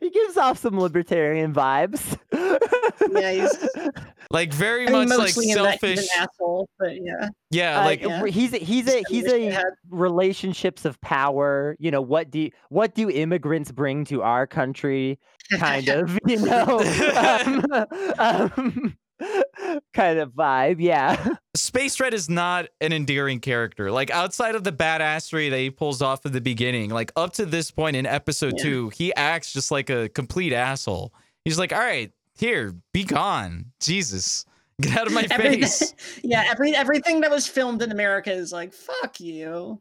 [0.00, 2.18] he gives off some libertarian vibes.
[2.32, 3.68] Yeah, he's
[4.30, 5.98] Like, very I mean, much like that selfish.
[5.98, 7.28] an asshole, but yeah.
[7.50, 7.80] Yeah.
[7.80, 8.24] Uh, Like, yeah.
[8.26, 11.76] he's a, he's a he's kinda wish they a relationships of power.
[11.78, 15.18] You know what do what do immigrants bring to our country?
[15.58, 16.80] Kind of, you know,
[18.18, 18.96] um, um,
[19.94, 20.76] kind of vibe.
[20.80, 23.90] Yeah, Space Red is not an endearing character.
[23.90, 27.46] Like outside of the badassery that he pulls off at the beginning, like up to
[27.46, 28.64] this point in episode Yeah.
[28.64, 31.12] two, he acts just like a complete asshole.
[31.44, 34.44] He's like, "All right, here, be gone, Jesus,
[34.80, 38.52] get out of my Every- face." yeah, every everything that was filmed in America is
[38.52, 39.80] like, fuck you.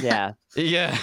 [0.00, 0.32] Yeah.
[0.56, 0.96] yeah,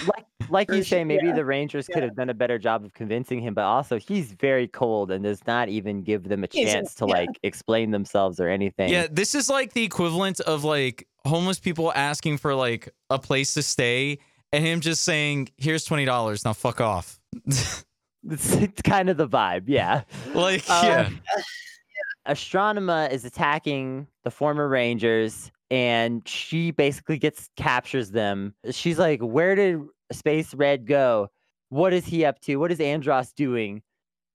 [0.49, 2.05] Like For you say, maybe yeah, the Rangers could yeah.
[2.05, 5.45] have done a better job of convincing him, but also he's very cold and does
[5.47, 7.13] not even give them a a- chance to yeah.
[7.13, 8.89] like explain themselves or anything.
[8.89, 9.07] yeah.
[9.11, 13.61] This is like the equivalent of like homeless people asking for like a place to
[13.63, 14.19] stay,
[14.51, 17.19] and him just saying, "Here's twenty dollars, now fuck off."
[18.29, 19.63] It's, it's kind of the vibe.
[19.67, 20.01] Yeah.
[20.33, 21.09] like, Um, yeah,
[22.27, 28.53] Astronema is attacking the former Rangers, and she basically gets captures them.
[28.71, 29.79] She's like, "Where did
[30.11, 31.29] Space Red go?
[31.69, 32.55] What is he up to?
[32.57, 33.81] What is Andros doing?"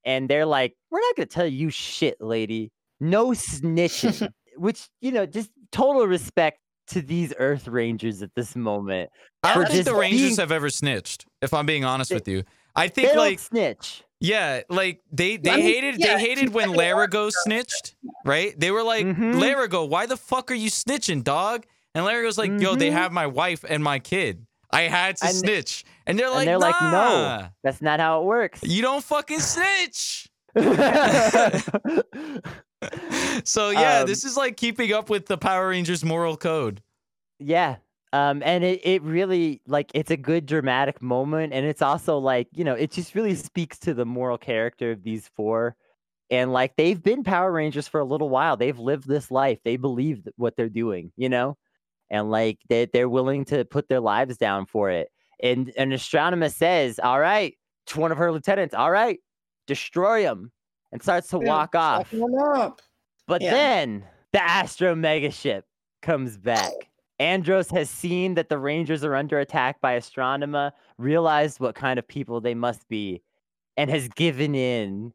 [0.04, 2.70] And they're like, "We're not gonna tell you shit, lady.
[3.00, 9.10] No snitching." Which you know, just total respect to these Earth Rangers at this moment.
[9.42, 11.24] I don't think the Rangers being- have ever snitched.
[11.42, 12.44] If I'm being honest They- with you,
[12.76, 14.03] I They think don't like snitch.
[14.24, 16.84] Yeah, like they they I mean, hated yeah, they hated when exactly.
[16.86, 17.94] Lerigot snitched,
[18.24, 18.58] right?
[18.58, 19.34] They were like, Mhm.
[19.40, 21.66] Lerigot, why the fuck are you snitching, dog?
[21.94, 22.94] And Lerigot's like, yo, they Mhm.
[22.94, 24.46] have my wife and my kid.
[24.72, 27.46] I had to And- snitch, and they're and like, they're like, no.
[27.62, 28.60] That's not how it works.
[28.62, 30.28] you don't fucking snitch.
[33.44, 36.82] so yeah, Um, this is like keeping up with the Power Rangers moral code.
[37.38, 37.76] Yeah.
[38.14, 42.46] Um, and it, it really like it's a good dramatic moment, and it's also like,
[42.52, 45.74] you know, it just really speaks to the moral character of these four.
[46.30, 48.56] And like they've been Power Rangers for a little while.
[48.56, 49.58] They've lived this life.
[49.64, 51.58] They believe what they're doing, you know?
[52.08, 55.08] And like they they're willing to put their lives down for it.
[55.42, 57.56] And an Astronema says, All right,
[57.86, 59.18] to one of her lieutenants, all right,
[59.66, 60.52] destroy him,
[60.92, 62.08] and starts to Yeah, walk off.
[63.26, 63.50] But Yeah.
[63.50, 65.64] then the Astro Mega Ship
[66.00, 66.70] comes back.
[67.18, 72.06] Andros has seen that the Rangers are under attack by Astronema, realized what kind of
[72.06, 73.22] people they must be,
[73.76, 75.12] and has given in,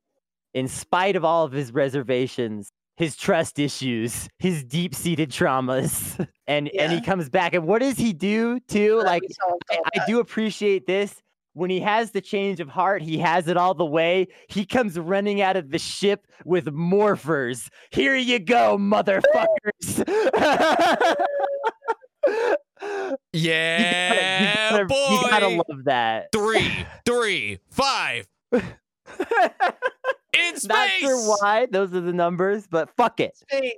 [0.54, 6.26] in spite of all of his reservations, his trust issues, his deep seated traumas.
[6.50, 7.54] And and he comes back.
[7.54, 9.00] And what does he do too?
[9.04, 9.22] Like
[9.70, 11.22] I, I do appreciate this.
[11.60, 14.30] When he has the change of heart, he has it all the way.
[14.48, 17.68] He comes running out of the ship with morphers.
[17.92, 20.06] Here you go, motherfuckers.
[22.26, 25.08] You gotta- Yeah, you gotta, boy.
[25.12, 26.28] You gotta love that.
[26.32, 26.72] three,
[27.06, 28.28] three, five.
[28.54, 28.62] In
[30.56, 30.64] space.
[30.66, 33.36] Not sure why those are the numbers, but fuck it.
[33.38, 33.74] Space.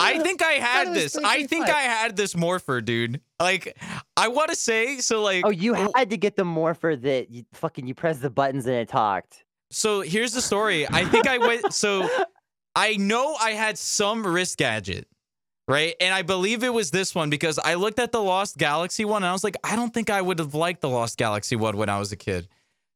[0.00, 1.16] I think I had this.
[1.16, 1.74] I think five.
[1.74, 3.20] I had this morpher, dude.
[3.40, 3.76] Like,
[4.16, 5.22] I want to say so.
[5.22, 8.66] Like, Oh, you had to get the morpher that you fucking you press the buttons
[8.66, 9.44] and it talked.
[9.70, 10.86] so here's the story.
[10.88, 11.72] I think I went.
[11.74, 12.08] So
[12.76, 15.08] I know I had some wrist gadget,
[15.66, 15.94] right?
[16.00, 19.22] And I believe it was this one because I looked at the Lost Galaxy one
[19.24, 21.76] and I was like, I don't think I would have liked the Lost Galaxy one
[21.76, 22.46] when I was a kid.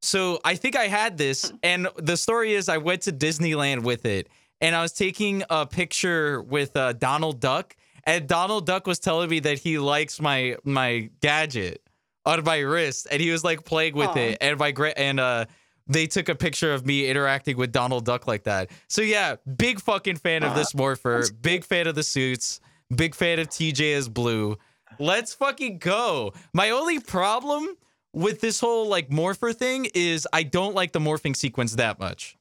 [0.02, 4.04] So I think I had this, and the story is I went to Disneyland with
[4.04, 4.28] it,
[4.62, 9.28] and I was taking a picture with uh, Donald Duck, and Donald Duck was telling
[9.28, 11.82] me that he likes my my gadget
[12.24, 14.18] on my wrist, and he was like playing with Aw.
[14.18, 15.44] it, and my gra- and uh.
[15.88, 18.70] They took a picture of me interacting with Donald Duck like that.
[18.86, 21.24] So yeah, big fucking fan of this morpher.
[21.40, 22.60] Big fan of the suits.
[22.94, 24.58] Big fan of TJ as blue.
[25.00, 26.34] Let's fucking go.
[26.52, 27.66] My only problem
[28.12, 32.38] with this whole like morpher thing is I don't like the morphing sequence that much.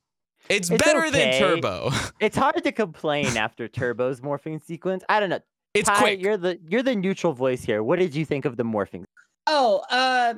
[0.49, 1.39] It's, It's better than.
[1.39, 1.91] Turbo.
[2.19, 5.03] It's hard to complain after Turbo's morphing sequence.
[5.09, 5.39] I don't know.
[5.73, 6.21] It's Ty, quick.
[6.21, 7.81] You're the you're the neutral voice here.
[7.83, 9.05] What did you think of the morphing?
[9.47, 10.35] Oh, uh,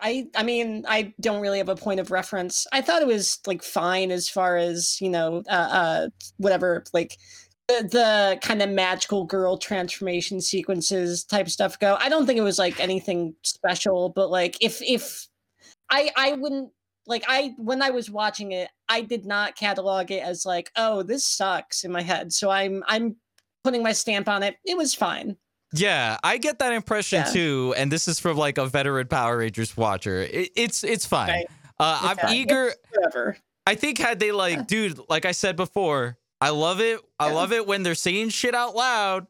[0.00, 2.66] I I mean I don't really have a point of reference.
[2.72, 7.16] I thought it was like fine as far as you know, uh, uh whatever like
[7.68, 11.96] the, the kind of magical girl transformation sequences type stuff go.
[11.98, 15.28] I don't think it was like anything special, but like if if
[15.90, 16.70] I I wouldn't
[17.06, 21.02] like I when I was watching it, I did not catalog it as like oh
[21.02, 22.32] this sucks in my head.
[22.32, 23.16] So I'm I'm
[23.64, 24.56] putting my stamp on it.
[24.64, 25.36] It was fine.
[25.74, 27.32] Yeah, I get that impression Yeah.
[27.32, 30.18] too, and this is from like a veteran Power Rangers watcher.
[30.22, 31.28] It, it's it's fine.
[31.30, 31.46] Right.
[31.80, 32.34] Uh, It's I'm fine.
[32.36, 32.72] eager.
[33.66, 37.00] I think had they like, dude, like I said before, I love it.
[37.18, 37.34] I Yeah.
[37.34, 39.26] love it when they're saying shit out loud.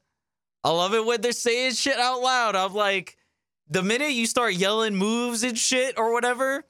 [0.65, 2.57] I love it when they're saying shit out loud.
[2.57, 3.17] I'm like,
[3.69, 6.65] the minute you start yelling moves and shit or whatever,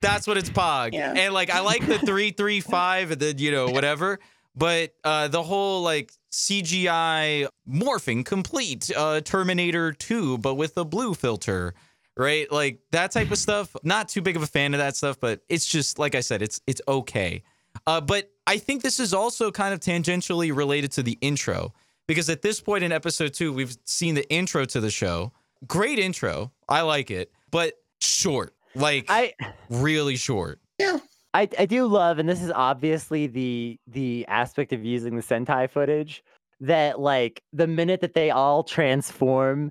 [0.00, 0.92] that's what it's pog.
[0.92, 1.14] Yeah.
[1.16, 4.18] And like, I like the three, three, five, and then you know whatever.
[4.56, 11.14] But uh, the whole like CGI morphing complete uh, Terminator 2, but with a blue
[11.14, 11.74] filter
[12.20, 12.50] right?
[12.52, 13.74] Like that type of stuff.
[13.82, 16.42] Not too big of a fan of that stuff, but it's just like I said,
[16.42, 17.42] it's it's okay.
[17.86, 21.72] Uh, but I think this is also kind of tangentially related to the intro
[22.06, 25.32] because at this point in episode two, we've seen the intro to the show.
[25.66, 29.34] Great intro, I like it, but short, like I
[29.68, 30.60] really short.
[30.78, 30.98] Yeah.
[31.32, 35.70] I, I do love, and this is obviously the the aspect of using the Sentai
[35.70, 36.24] footage
[36.60, 39.70] that like the minute that they all transform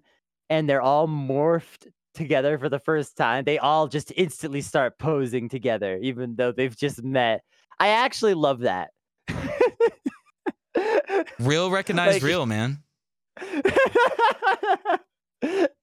[0.50, 5.50] and they're all morphed together for the first time, they all just instantly start posing
[5.50, 7.44] together, even though they've just met.
[7.78, 8.92] I actually love that.
[11.40, 12.80] Real recognize Like- real, man.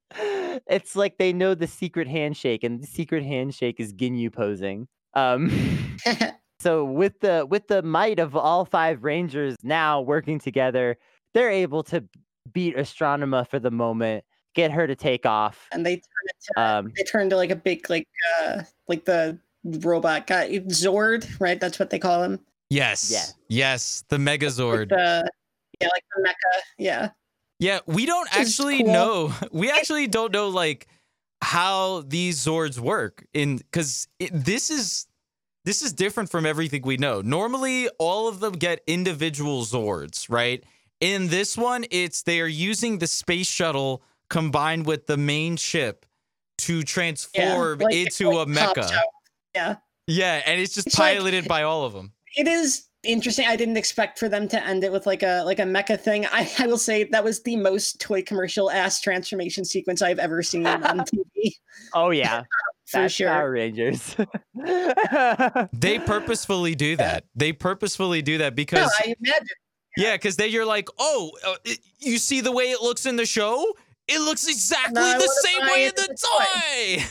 [0.66, 4.88] it's like they know the secret handshake, and the secret handshake is Ginyu posing.
[5.14, 5.50] Um,
[6.60, 10.96] so with the with the might of all five rangers now working together,
[11.34, 12.04] they're able to
[12.52, 15.68] beat Astronema for the moment, get her to take off.
[15.72, 18.06] and they turn it to Um, they turn to like a big like
[18.40, 21.60] uh like the robot guy Zord, right?
[21.60, 22.40] That's what they call him.
[22.70, 23.10] Yes.
[23.10, 23.24] Yeah.
[23.48, 24.04] Yes.
[24.08, 24.88] The Megazord.
[24.90, 25.28] The
[25.80, 26.60] yeah, like the mecha.
[26.78, 27.10] Yeah.
[27.59, 28.92] Yeah, we don't actually cool.
[28.92, 29.32] know.
[29.52, 30.86] We actually don't know like
[31.42, 35.07] how these Zords work in because this is
[35.64, 37.20] this is different from everything we know.
[37.22, 40.62] Normally, all of them get individual Zords, right?
[41.00, 46.07] In this one, it's they are using the space shuttle combined with the main ship
[46.59, 46.82] to Yeah.
[46.84, 48.98] transform like- into like a mecha.
[49.54, 49.76] Yeah.
[50.07, 52.12] Yeah, and it's just It's like- piloted by all of them.
[52.36, 53.46] It is interesting.
[53.48, 56.26] I didn't expect for them to end it with like a like a mecha thing.
[56.26, 60.42] I, I will say that was the most toy commercial ass transformation sequence I've ever
[60.42, 61.52] seen on TV.
[61.94, 62.42] oh yeah,
[62.86, 63.28] For that's sure.
[63.28, 64.16] Power Rangers.
[65.72, 67.24] They purposefully do that.
[67.34, 69.46] They purposefully do that No, because I imagine.
[69.96, 73.16] Yeah, because then you're like, oh, uh, it- you see the way it looks in
[73.16, 73.64] the show?
[74.09, 76.16] It looks exactly No, the same way in it the in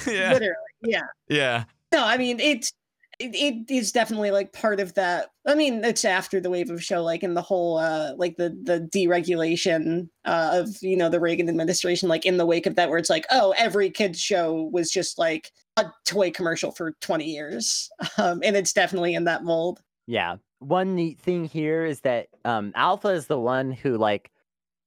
[0.08, 0.14] toy.
[0.14, 0.54] yeah, Literally.
[0.84, 1.02] Yeah.
[1.28, 2.72] yeah, No, I mean it's
[3.20, 5.30] it, is definitely like part of that.
[5.46, 8.50] I mean, it's after the wave of show, like in the whole uh like the
[8.64, 12.90] the deregulation uh of you know the Reagan administration, like in the wake of that,
[12.90, 17.26] where it's like, oh, every kids show was just like a toy commercial for 20
[17.26, 17.90] years.
[18.18, 19.82] Um, and it's definitely in that mold.
[20.08, 20.38] Yeah.
[20.60, 24.32] One neat thing here is that um Alpha is the one who like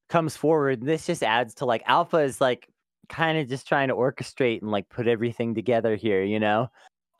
[0.08, 0.82] comes forward.
[0.82, 2.68] This just adds to like Alpha is like
[3.08, 6.68] kind of just trying to orchestrate and like put everything together here, you know?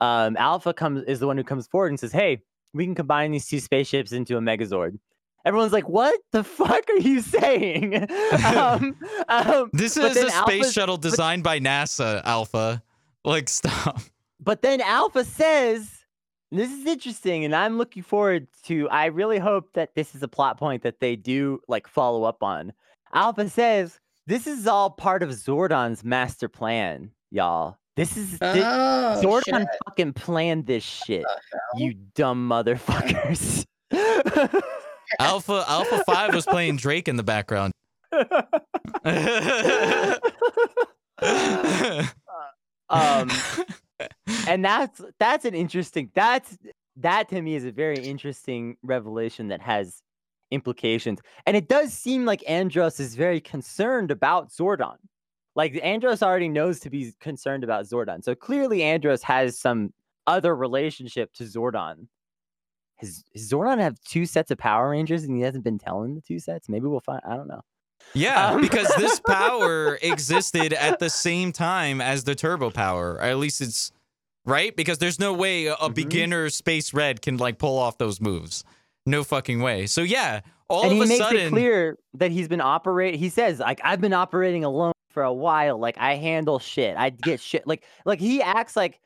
[0.01, 2.43] Um Alpha comes is the one who comes forward and says, Hey,
[2.73, 4.99] we can combine these two spaceships into a megazord.
[5.45, 8.07] Everyone's like, What the fuck are you saying?
[8.55, 8.97] um,
[9.29, 12.83] um, This is a space shuttle designed by NASA, Alpha.
[13.25, 14.01] Like, stop.
[14.41, 15.99] But then Alpha says,
[16.51, 18.89] this is interesting, and I'm looking forward to.
[18.89, 22.43] I really hope that this is a plot point that they do like follow up
[22.43, 22.73] on.
[23.13, 27.77] Alpha says, "This is all part of Zordon's master plan, y'all.
[27.99, 29.69] This is thi- Oh, Zordon shit.
[29.87, 31.25] fucking planned this shit.
[31.75, 33.65] You dumb motherfuckers."
[35.19, 37.73] Alpha Alpha 5 was playing Drake in the background.
[42.89, 43.29] um,
[44.47, 46.57] and that's that's an interesting that's
[46.99, 50.03] that to me is a very interesting revelation that has
[50.53, 54.97] implications and it does seem like andros is very concerned about zordon
[55.59, 59.93] like andros already knows to be concerned about zordon so clearly andros has some
[60.27, 62.07] other relationship to zordon
[62.97, 66.21] has, has zordon have two sets of power rangers and he hasn't been telling the
[66.21, 67.61] two sets maybe we'll find i don't know
[68.15, 73.21] Yeah, Um, because this power existed at the same time as the turbo power.
[73.21, 73.91] At least it's
[74.47, 75.95] right because there's no way a, Mhm.
[75.95, 78.63] beginner space red can like pull off those moves.
[79.05, 79.87] No fucking way.
[79.87, 80.41] So yeah,
[80.71, 83.19] all and of he a makes sudden, it clear that he's been operating.
[83.19, 85.81] He says, like, I've been operating alone for a while.
[85.81, 86.97] Like, I handle shit.
[86.97, 87.67] I get shit.
[87.67, 89.01] Like, like he acts like,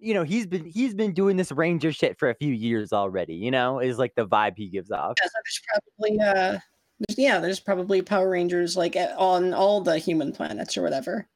[0.00, 3.34] you know, he's been he's been doing this ranger shit for a few years already.
[3.34, 5.16] You know, is like the vibe he gives off.
[5.20, 6.58] Yeah, so there's probably uh
[7.00, 11.26] there's, yeah, there's probably Power Rangers like on all the human planets or whatever.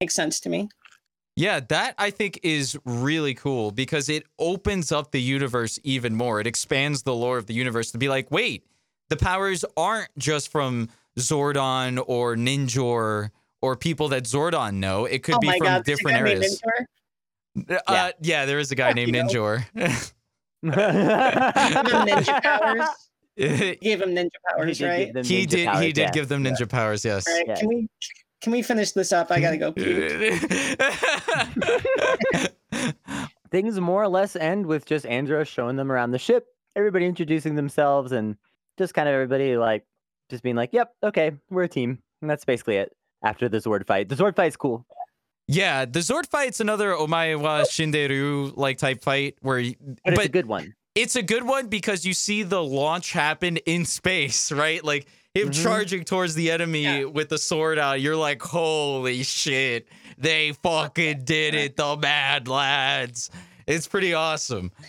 [0.00, 0.70] Makes sense to me.
[1.36, 6.40] Yeah, that I think is really cool because it opens up the universe even more.
[6.40, 8.64] It expands the lore of the universe to be like, wait,
[9.10, 10.88] the powers aren't just from
[11.18, 13.30] Zordon or Ninjor
[13.62, 15.06] or people that Zordon know.
[15.06, 16.60] It could oh be my from god, different guy areas.
[17.56, 17.78] Ninjor.
[17.86, 19.22] Uh, yeah, there is a guy Fuck named you.
[19.22, 19.64] Ninjor.
[20.64, 22.88] Give him ninja powers.
[23.36, 25.26] he Gave him ninja powers, did give right?
[25.26, 25.68] he did.
[25.68, 26.10] ninja he did yeah.
[26.10, 27.04] give them ninja powers.
[27.04, 27.26] Yes.
[27.26, 27.54] All right, Yeah.
[27.56, 27.88] can we
[28.42, 29.30] can we finish this up?
[29.30, 29.72] I gotta go.
[33.50, 37.54] Things more or less end with just Andros showing them around the ship, everybody introducing
[37.54, 38.36] themselves, and
[38.78, 39.84] just kind of everybody like
[40.30, 42.92] just being like, "Yep, okay, we're a team," and that's basically it.
[43.22, 44.84] After the Zord fight, the Zord fight's cool.
[45.48, 49.74] yeah, the Zord fight's another Omae wa Shinderu like type fight where, you,
[50.04, 50.74] but, it's a good one.
[50.94, 54.82] it's a good one because you see the launch happen in space, right?
[54.84, 55.62] Like him Mhm.
[55.62, 57.04] charging towards the enemy Yeah.
[57.04, 58.00] with the sword out.
[58.00, 59.88] You're like, holy shit,
[60.18, 63.30] they fucking did it, the mad lads.
[63.66, 64.72] It's pretty awesome.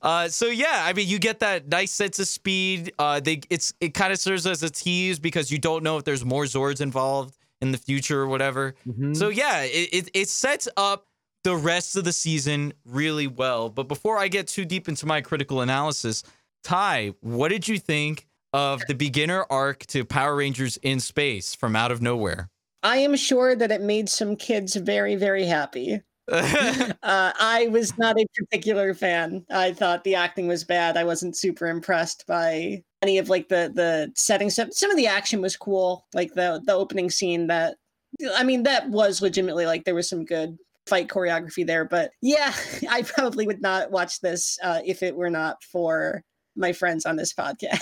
[0.00, 2.92] Uh, so yeah, I mean, you get that nice sense of speed.
[3.00, 6.04] Uh, they it's it kind of serves as a tease because you don't know if
[6.04, 8.74] there's more Zords involved in the future or whatever.
[8.86, 9.16] Mhm.
[9.16, 11.06] So yeah, it, it it sets up
[11.44, 13.68] the rest of the season really well.
[13.68, 16.22] But before I get too deep into my critical analysis,
[16.64, 21.76] Ty, what did you think of the beginner arc to Power Rangers in space from
[21.76, 22.50] out of nowhere?
[22.82, 26.00] I am sure that it made some kids very, very happy.
[26.32, 29.46] uh, I was not a particular fan.
[29.50, 30.96] I thought the acting was bad.
[30.96, 34.54] I wasn't super impressed by any of like the the settings.
[34.56, 37.46] Some some of the action was cool, like the the opening scene.
[37.46, 37.76] That
[38.36, 41.86] I mean, that was legitimately like there was some good fight choreography there.
[41.86, 42.52] But yeah,
[42.90, 46.22] I probably would not watch this uh, if it were not for
[46.56, 47.78] my friends on this podcast.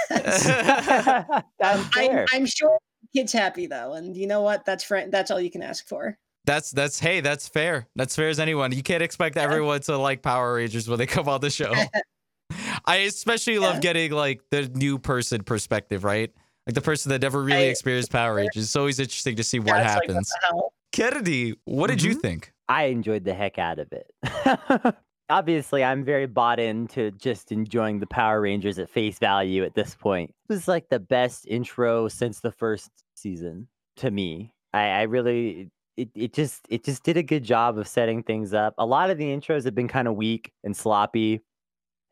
[1.59, 2.27] That's I'm.
[2.33, 4.65] I'm sure the kid's happy though, and you know what?
[4.65, 6.17] That's fr- that's all you can ask for.
[6.47, 7.89] That's that's hey, that's fair.
[7.97, 8.73] That's fair as anyone.
[8.73, 11.73] You can't expect everyone to like Power Rangers when they come on the show.
[12.87, 13.81] I especially love Yeah.
[13.81, 16.33] getting like the new person perspective, right?
[16.67, 18.63] Like the person that never really I- experienced Power Rangers.
[18.65, 20.29] It's always interesting to see what Yeah, it's like, happens.
[20.29, 20.73] the hell?
[20.93, 22.21] Kennedy, what did you Mhm.
[22.23, 22.53] think?
[22.69, 24.11] I enjoyed the heck out of it.
[25.29, 29.97] Obviously, I'm very bought into just enjoying the Power Rangers at face value at this
[29.97, 30.31] point.
[30.49, 33.67] It was like the best intro since the first season
[33.97, 34.53] to me.
[34.73, 38.53] I, I really it, it just it just did a good job of setting things
[38.53, 38.75] up.
[38.79, 41.41] A lot of the intros have been kind of weak and sloppy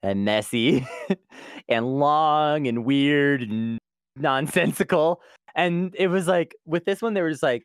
[0.03, 0.87] and messy
[1.69, 3.79] and long and weird and
[4.17, 5.21] nonsensical.
[5.55, 7.65] And it was like with this one, there was like,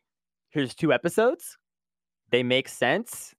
[0.50, 1.58] here's two episodes
[2.32, 3.34] they make sense.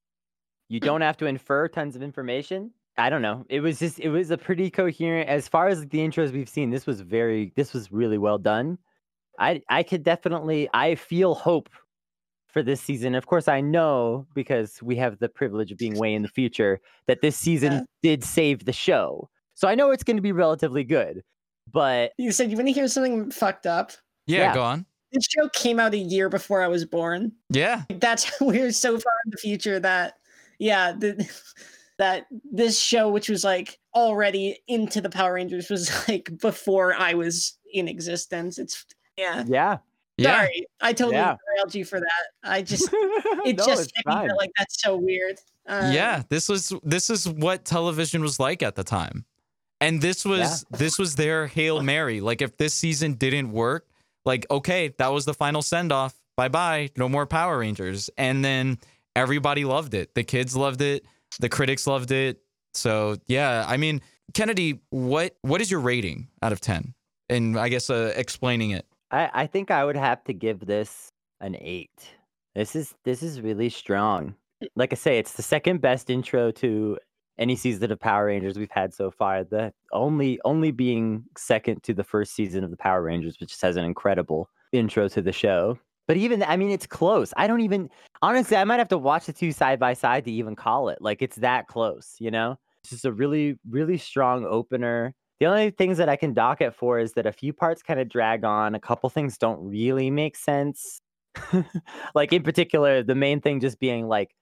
[0.69, 2.73] You don't have to infer tons of information.
[2.97, 3.47] I don't know.
[3.49, 6.71] It was just it was a pretty coherent as far as the intros we've seen.
[6.71, 8.79] This was very this was really well done.
[9.39, 11.71] I I could definitely I feel hope
[12.53, 13.15] for this season.
[13.15, 16.81] Of course, I know because we have the privilege of being way in the future
[17.07, 17.81] that this season Yeah.
[18.03, 19.29] did save the show.
[19.55, 21.23] So I know it's going to be relatively good.
[21.73, 23.93] But You said you want to hear something fucked up?
[24.27, 24.55] Yeah, Yeah.
[24.55, 24.87] go on.
[25.13, 27.33] This show came out a year before I was born.
[27.49, 27.83] Yeah.
[27.89, 30.15] That's we're so far in the future that
[30.59, 31.29] yeah, the,
[31.99, 37.15] that this show, which was like already into the Power Rangers, was like before I
[37.15, 38.59] was in existence.
[38.59, 38.85] It's
[39.17, 39.45] yeah.
[39.47, 39.79] yeah.
[40.21, 40.37] Yeah.
[40.41, 41.37] Sorry, I totally Yeah.
[41.55, 42.25] derailed you for that.
[42.45, 44.29] I just it No, just me fine.
[44.37, 45.39] like that's so weird.
[45.67, 49.25] Um, yeah, this was this is what television was like at the time.
[49.81, 52.21] And this was this was their Hail Mary.
[52.21, 53.87] Like if this season didn't work,
[54.25, 56.15] like okay, that was the final send off.
[56.37, 56.91] Bye-bye.
[56.97, 58.09] No more Power Rangers.
[58.17, 58.79] And then
[59.17, 60.15] everybody loved it.
[60.15, 61.05] The kids loved it,
[61.39, 62.43] the critics loved it.
[62.73, 64.01] So, yeah, I mean,
[64.33, 66.95] Kennedy, what what is your rating out of 10?
[67.29, 68.87] And I guess uh, explaining it.
[69.11, 71.11] I, I think I would have to give this
[71.41, 72.15] an eight.
[72.55, 74.35] This is this is really strong.
[74.77, 76.99] Like I say, it's the second best intro to
[77.39, 79.45] any season of Power Rangers we've had so far.
[79.45, 83.77] The only only being second to the first season of the Power Rangers, which has
[83.77, 85.79] an incredible intro to the show.
[86.07, 87.33] But even I mean, it's close.
[87.37, 87.89] I don't even
[88.21, 88.57] honestly.
[88.57, 90.99] I might have to watch the two side by side to even call it.
[91.01, 92.57] Like it's that close, you know.
[92.83, 95.15] It's just a really really strong opener.
[95.41, 97.99] The only things that I can dock it for is that a few parts kind
[97.99, 98.75] of drag on.
[98.75, 101.01] A couple things don't really make sense.
[102.15, 104.35] like in particular, the main thing just being like,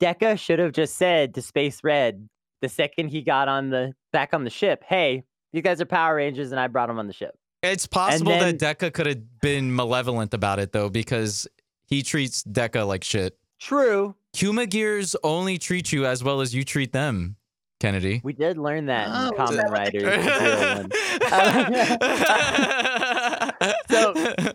[0.00, 2.28] Deca should have just said to Space Red
[2.62, 6.16] the second he got on the back on the ship, "Hey, you guys are Power
[6.16, 9.40] Rangers, and I brought them on the ship." It's possible then- that Deca could have
[9.40, 11.46] been malevolent about it though, because
[11.86, 13.38] he treats Deca like shit.
[13.58, 17.36] True, Humagears only treat you as well as you treat them,
[17.80, 18.20] Kennedy.
[18.24, 20.02] we did learn that Oh, in Common that what Riders.
[23.88, 24.52] so, So-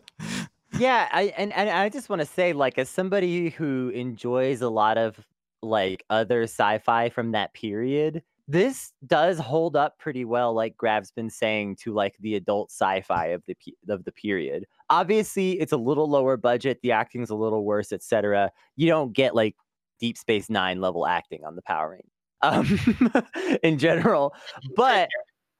[0.79, 4.69] yeah I, and, and i just want to say like as somebody who enjoys a
[4.69, 5.19] lot of
[5.61, 11.29] like other sci-fi from that period this does hold up pretty well like grav's been
[11.29, 15.77] saying to like the adult sci-fi of the pe- of the period obviously it's a
[15.77, 19.55] little lower budget the acting's a little worse etc you don't get like
[19.99, 22.07] deep space nine level acting on the power Rangers
[22.43, 22.79] um
[23.63, 24.33] in general.
[24.75, 25.09] But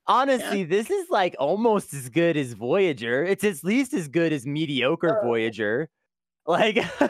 [0.08, 3.24] honestly this is like almost as good as voyager.
[3.24, 5.28] It's at least as good as mediocre Oh.
[5.28, 5.90] voyager.
[6.45, 6.78] Like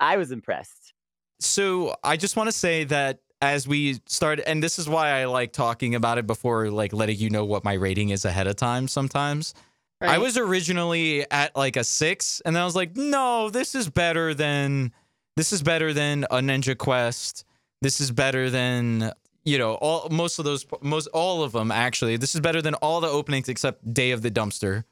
[0.00, 0.94] i was impressed.
[1.40, 5.24] So I just want to say that as we started, and this is why I
[5.24, 8.56] like talking about it before, like letting you know what my rating is ahead of
[8.56, 8.86] time.
[8.88, 9.54] Sometimes.
[10.02, 13.90] I was originally at like a six, and then I was like, no, this is
[13.90, 14.92] better than
[15.36, 17.44] this is better than a Ninja Quest.
[17.82, 19.12] This is better than
[19.44, 22.16] you know all most of those most all of them actually.
[22.16, 24.84] This is better than all the openings except Day of the Dumpster,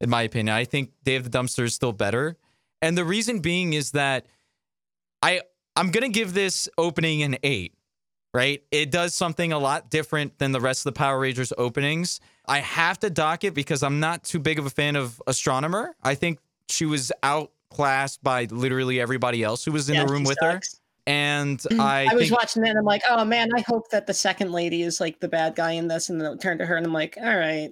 [0.00, 0.54] in my opinion.
[0.54, 2.36] I think Day of the Dumpster is still better,
[2.80, 4.26] and the reason being is that
[5.22, 5.42] I
[5.76, 7.74] I'm gonna give this opening an eight.
[8.34, 12.18] Right, it does something a lot different than the rest of the Power Rangers openings.
[12.46, 15.90] I have to dock it because I'm not too big of a fan of Astronema.
[16.02, 20.24] I think she was outclassed by literally everybody else who was in Yeah, the room
[20.24, 20.60] with her.
[21.06, 24.06] And I, I, was think, watching that and I'm like, oh man, I hope that
[24.06, 26.66] the second lady is like the bad guy in this, and then it turned to
[26.66, 27.70] her and I'm like, all right,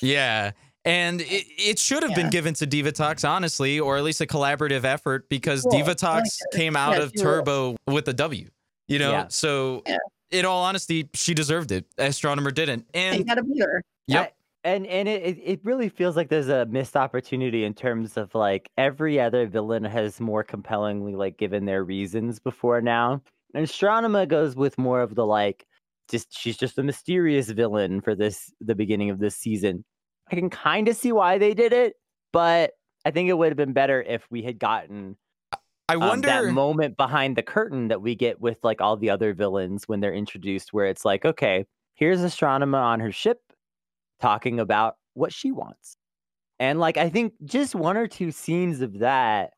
[0.00, 0.52] yeah.
[0.84, 4.26] And uh, it, it should have been given to Divatox, honestly, or at least a
[4.26, 5.76] collaborative effort because Cool.
[5.76, 7.14] I like Divatox came out Yeah, of.
[7.16, 8.48] Turbo with a W.
[8.88, 9.26] You know, Yeah.
[9.28, 9.98] so Yeah.
[10.32, 11.86] in all honesty, she deserved it.
[11.98, 12.80] Astronema didn't.
[12.94, 13.82] You And gotta beat her.
[14.08, 18.34] yep, and and it, it really feels like there's a missed opportunity in terms of
[18.34, 23.20] like every other villain has more compellingly like given their reasons before now
[23.54, 25.66] and Astronema goes with more of the like
[26.08, 29.84] just she's just a mysterious villain for this the beginning of this season
[30.30, 31.94] i can kind of see why they did it
[32.32, 32.72] but
[33.04, 35.16] i think it would have been better if we had gotten
[35.88, 36.28] I um, wonder.
[36.28, 40.00] that moment behind the curtain that we get with like all the other villains when
[40.00, 43.40] they're introduced where it's like okay here's Astronema on her ship
[44.22, 45.96] talking about what she wants.
[46.58, 49.50] And like i think just one or two scenes of that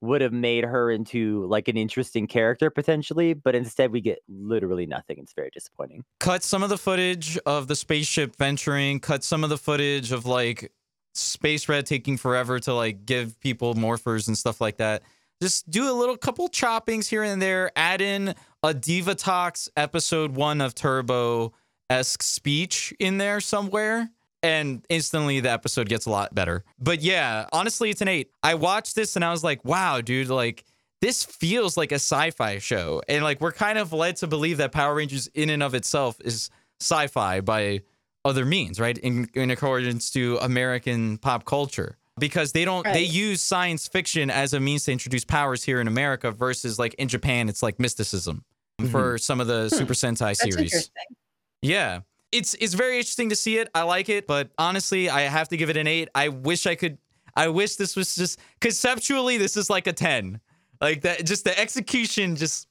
[0.00, 4.86] would have made her into like an interesting character potentially but instead we get literally
[4.86, 5.16] nothing.
[5.18, 6.04] It's very disappointing.
[6.20, 10.26] Cut some of the footage of the spaceship venturing, cut some of the footage of
[10.26, 10.70] like
[11.14, 15.02] Space Red taking forever to like give people morphers and stuff like that.
[15.42, 20.60] Just do a little couple choppings here and there, add in a Divatox episode one
[20.60, 21.52] of Turbo
[21.90, 24.10] esque speech in there somewhere.
[24.42, 26.64] And instantly the episode gets a lot better.
[26.78, 28.30] But yeah, honestly, it's an eight.
[28.42, 30.66] I watched this and I was like, wow, dude, like
[31.04, 34.72] this feels like a sci-fi show and like we're kind of led to believe that
[34.72, 36.48] power rangers in and of itself is
[36.80, 37.80] sci-fi by
[38.24, 43.42] other means right in, in accordance to american pop culture because they don't they use
[43.42, 47.50] science fiction as a means to introduce powers here in america versus like in japan
[47.50, 48.42] it's like mysticism
[48.90, 49.16] for mm-hmm.
[49.18, 49.76] some of the hmm.
[49.76, 51.16] super sentai That's series interesting.
[51.64, 52.00] Yeah.
[52.32, 53.68] It's it's very interesting to see it.
[53.76, 56.08] I like it, but honestly, I have to give it an 8.
[56.16, 56.98] I wish I could
[57.36, 60.40] I wish this was just conceptually this is like a 10.
[60.80, 62.66] Like that just the execution just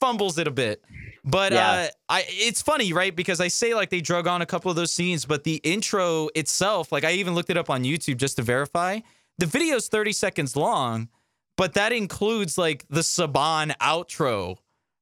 [0.00, 0.82] fumbles it a bit.
[1.24, 1.70] But Yeah.
[1.70, 3.16] uh I it's funny, right?
[3.16, 6.28] Because I say like they drug on a couple of those scenes, but the intro
[6.34, 9.00] itself, like I even looked it up on YouTube just to verify.
[9.38, 11.08] The video's 30 seconds long,
[11.56, 14.58] but that includes like the Saban outro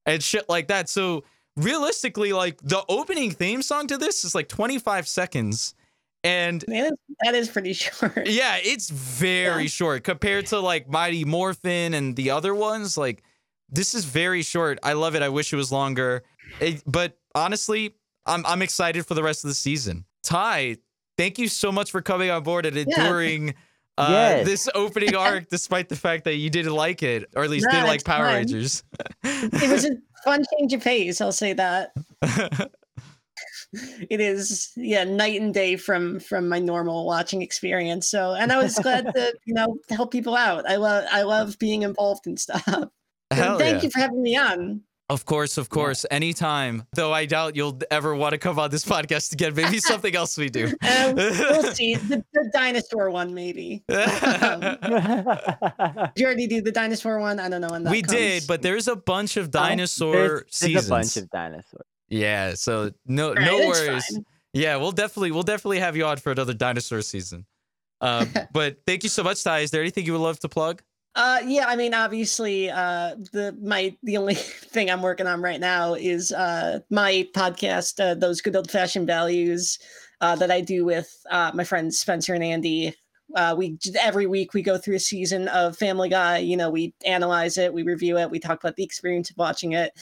[0.07, 0.89] and shit like that.
[0.89, 1.25] So
[1.57, 5.75] realistically, like the opening theme song to this is like 25 seconds.
[6.25, 6.93] And That is,
[7.25, 8.27] that is pretty short.
[8.29, 9.69] yeah, it's very Yeah.
[9.69, 12.97] short compared to like Mighty Morphin and the other ones.
[12.97, 13.23] Like
[13.69, 14.79] this is very short.
[14.83, 15.23] I love it.
[15.23, 16.23] I wish it was longer.
[16.61, 20.05] It- but honestly, I'm I'm excited for the rest of the season.
[20.23, 20.77] Ty,
[21.19, 23.55] thank you so much for coming on board and enduring
[23.99, 24.47] uh, Yes.
[24.47, 27.73] this opening arc, despite the fact that you didn't like it, or at least Nah,
[27.73, 28.35] didn't like Power fine.
[28.37, 28.85] Rangers.
[29.25, 29.91] It was a
[30.25, 31.21] fun change of pace.
[31.21, 31.93] I'll say that.
[34.11, 38.07] It is, yeah, night and day from from my normal watching experience.
[38.07, 40.69] So, and I was glad to, you know, help people out.
[40.69, 42.63] I love I love being involved in stuff.
[42.67, 42.91] Thank
[43.33, 43.83] yeah.
[43.83, 44.83] you for having me on.
[45.09, 46.07] Of course, of course.
[46.11, 46.85] Anytime.
[46.95, 49.55] Though I doubt you'll ever want to come on this podcast again.
[49.55, 50.67] Maybe something else we do.
[50.67, 51.95] Um, we'll see.
[52.13, 53.85] The, the dinosaur one, maybe.
[53.93, 57.39] Um, did you already do the dinosaur one?
[57.39, 58.13] I don't know when we comes.
[58.13, 60.87] did, but there's a bunch of dinosaur there's, there's seasons.
[60.87, 64.07] a bunch of dinosaurs yeah, so no right, no worries.
[64.07, 64.27] fine.
[64.53, 67.47] Yeah, we'll definitely we'll definitely have you on for another dinosaur season.
[68.03, 69.61] Uh, but thank you so much, Ty.
[69.61, 70.83] Is there anything you would love to plug?
[71.15, 75.61] Uh, yeah, I mean, obviously, uh, the my the only thing I'm working on right
[75.61, 79.79] now is uh my podcast, uh, those good old fashioned values,
[80.23, 82.95] uh, that I do with uh my friends Spencer and Andy.
[83.35, 86.39] Uh, we every week we go through a season of Family Guy.
[86.39, 89.73] You know, we analyze it, we review it, we talk about the experience of watching
[89.73, 89.93] it.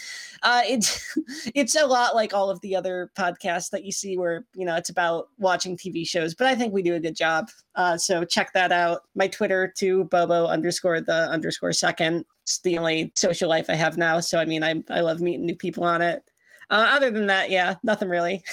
[0.43, 1.16] Uh, it's
[1.55, 4.77] it's a lot like all of the other podcasts that you see, where you know
[4.77, 6.35] it's about watching TV shows.
[6.35, 7.51] But I think we do a good job.
[7.74, 9.02] Uh, so check that out.
[9.15, 12.24] My Twitter too, Bobo underscore the underscore second.
[12.43, 14.20] It's the only social life I have now.
[14.20, 16.23] So I mean, I I love meeting new people on it.
[16.69, 18.43] Uh, other than that, yeah, nothing really.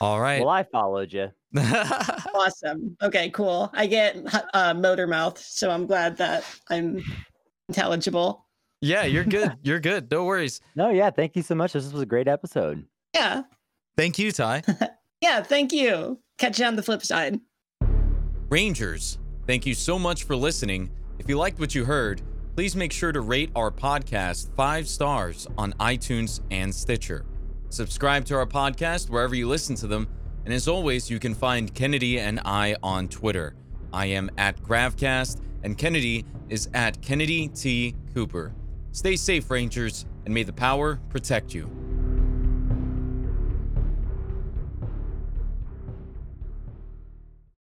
[0.00, 0.40] All right.
[0.40, 1.30] well i followed you
[2.34, 2.96] Awesome.
[3.02, 3.70] Okay, cool.
[3.74, 4.16] I get
[4.54, 7.02] uh, motor mouth, so I'm glad that I'm
[7.68, 8.46] intelligible.
[8.80, 9.52] yeah, you're good.
[9.62, 10.10] You're good.
[10.10, 10.60] No worries.
[10.74, 12.84] no yeah thank you so much this was a great episode
[13.14, 13.42] Yeah,
[13.96, 14.62] Thank you, Ty.
[15.20, 15.42] yeah.
[15.42, 16.18] Thank you.
[16.38, 17.38] Catch you on the flip side.
[18.48, 20.90] Rangers, thank you so much for listening.
[21.18, 22.22] If you liked what you heard,
[22.56, 27.24] please make sure to rate our podcast five stars on iTunes and Stitcher.
[27.70, 30.08] Subscribe to our podcast wherever you listen to them.
[30.44, 33.54] And as always, you can find Kennedy and I on Twitter.
[33.92, 37.94] I am at Gravcast, and Kennedy is at Kennedy T.
[38.14, 38.52] Cooper.
[38.90, 41.81] Stay safe, Rangers, and may the power protect you.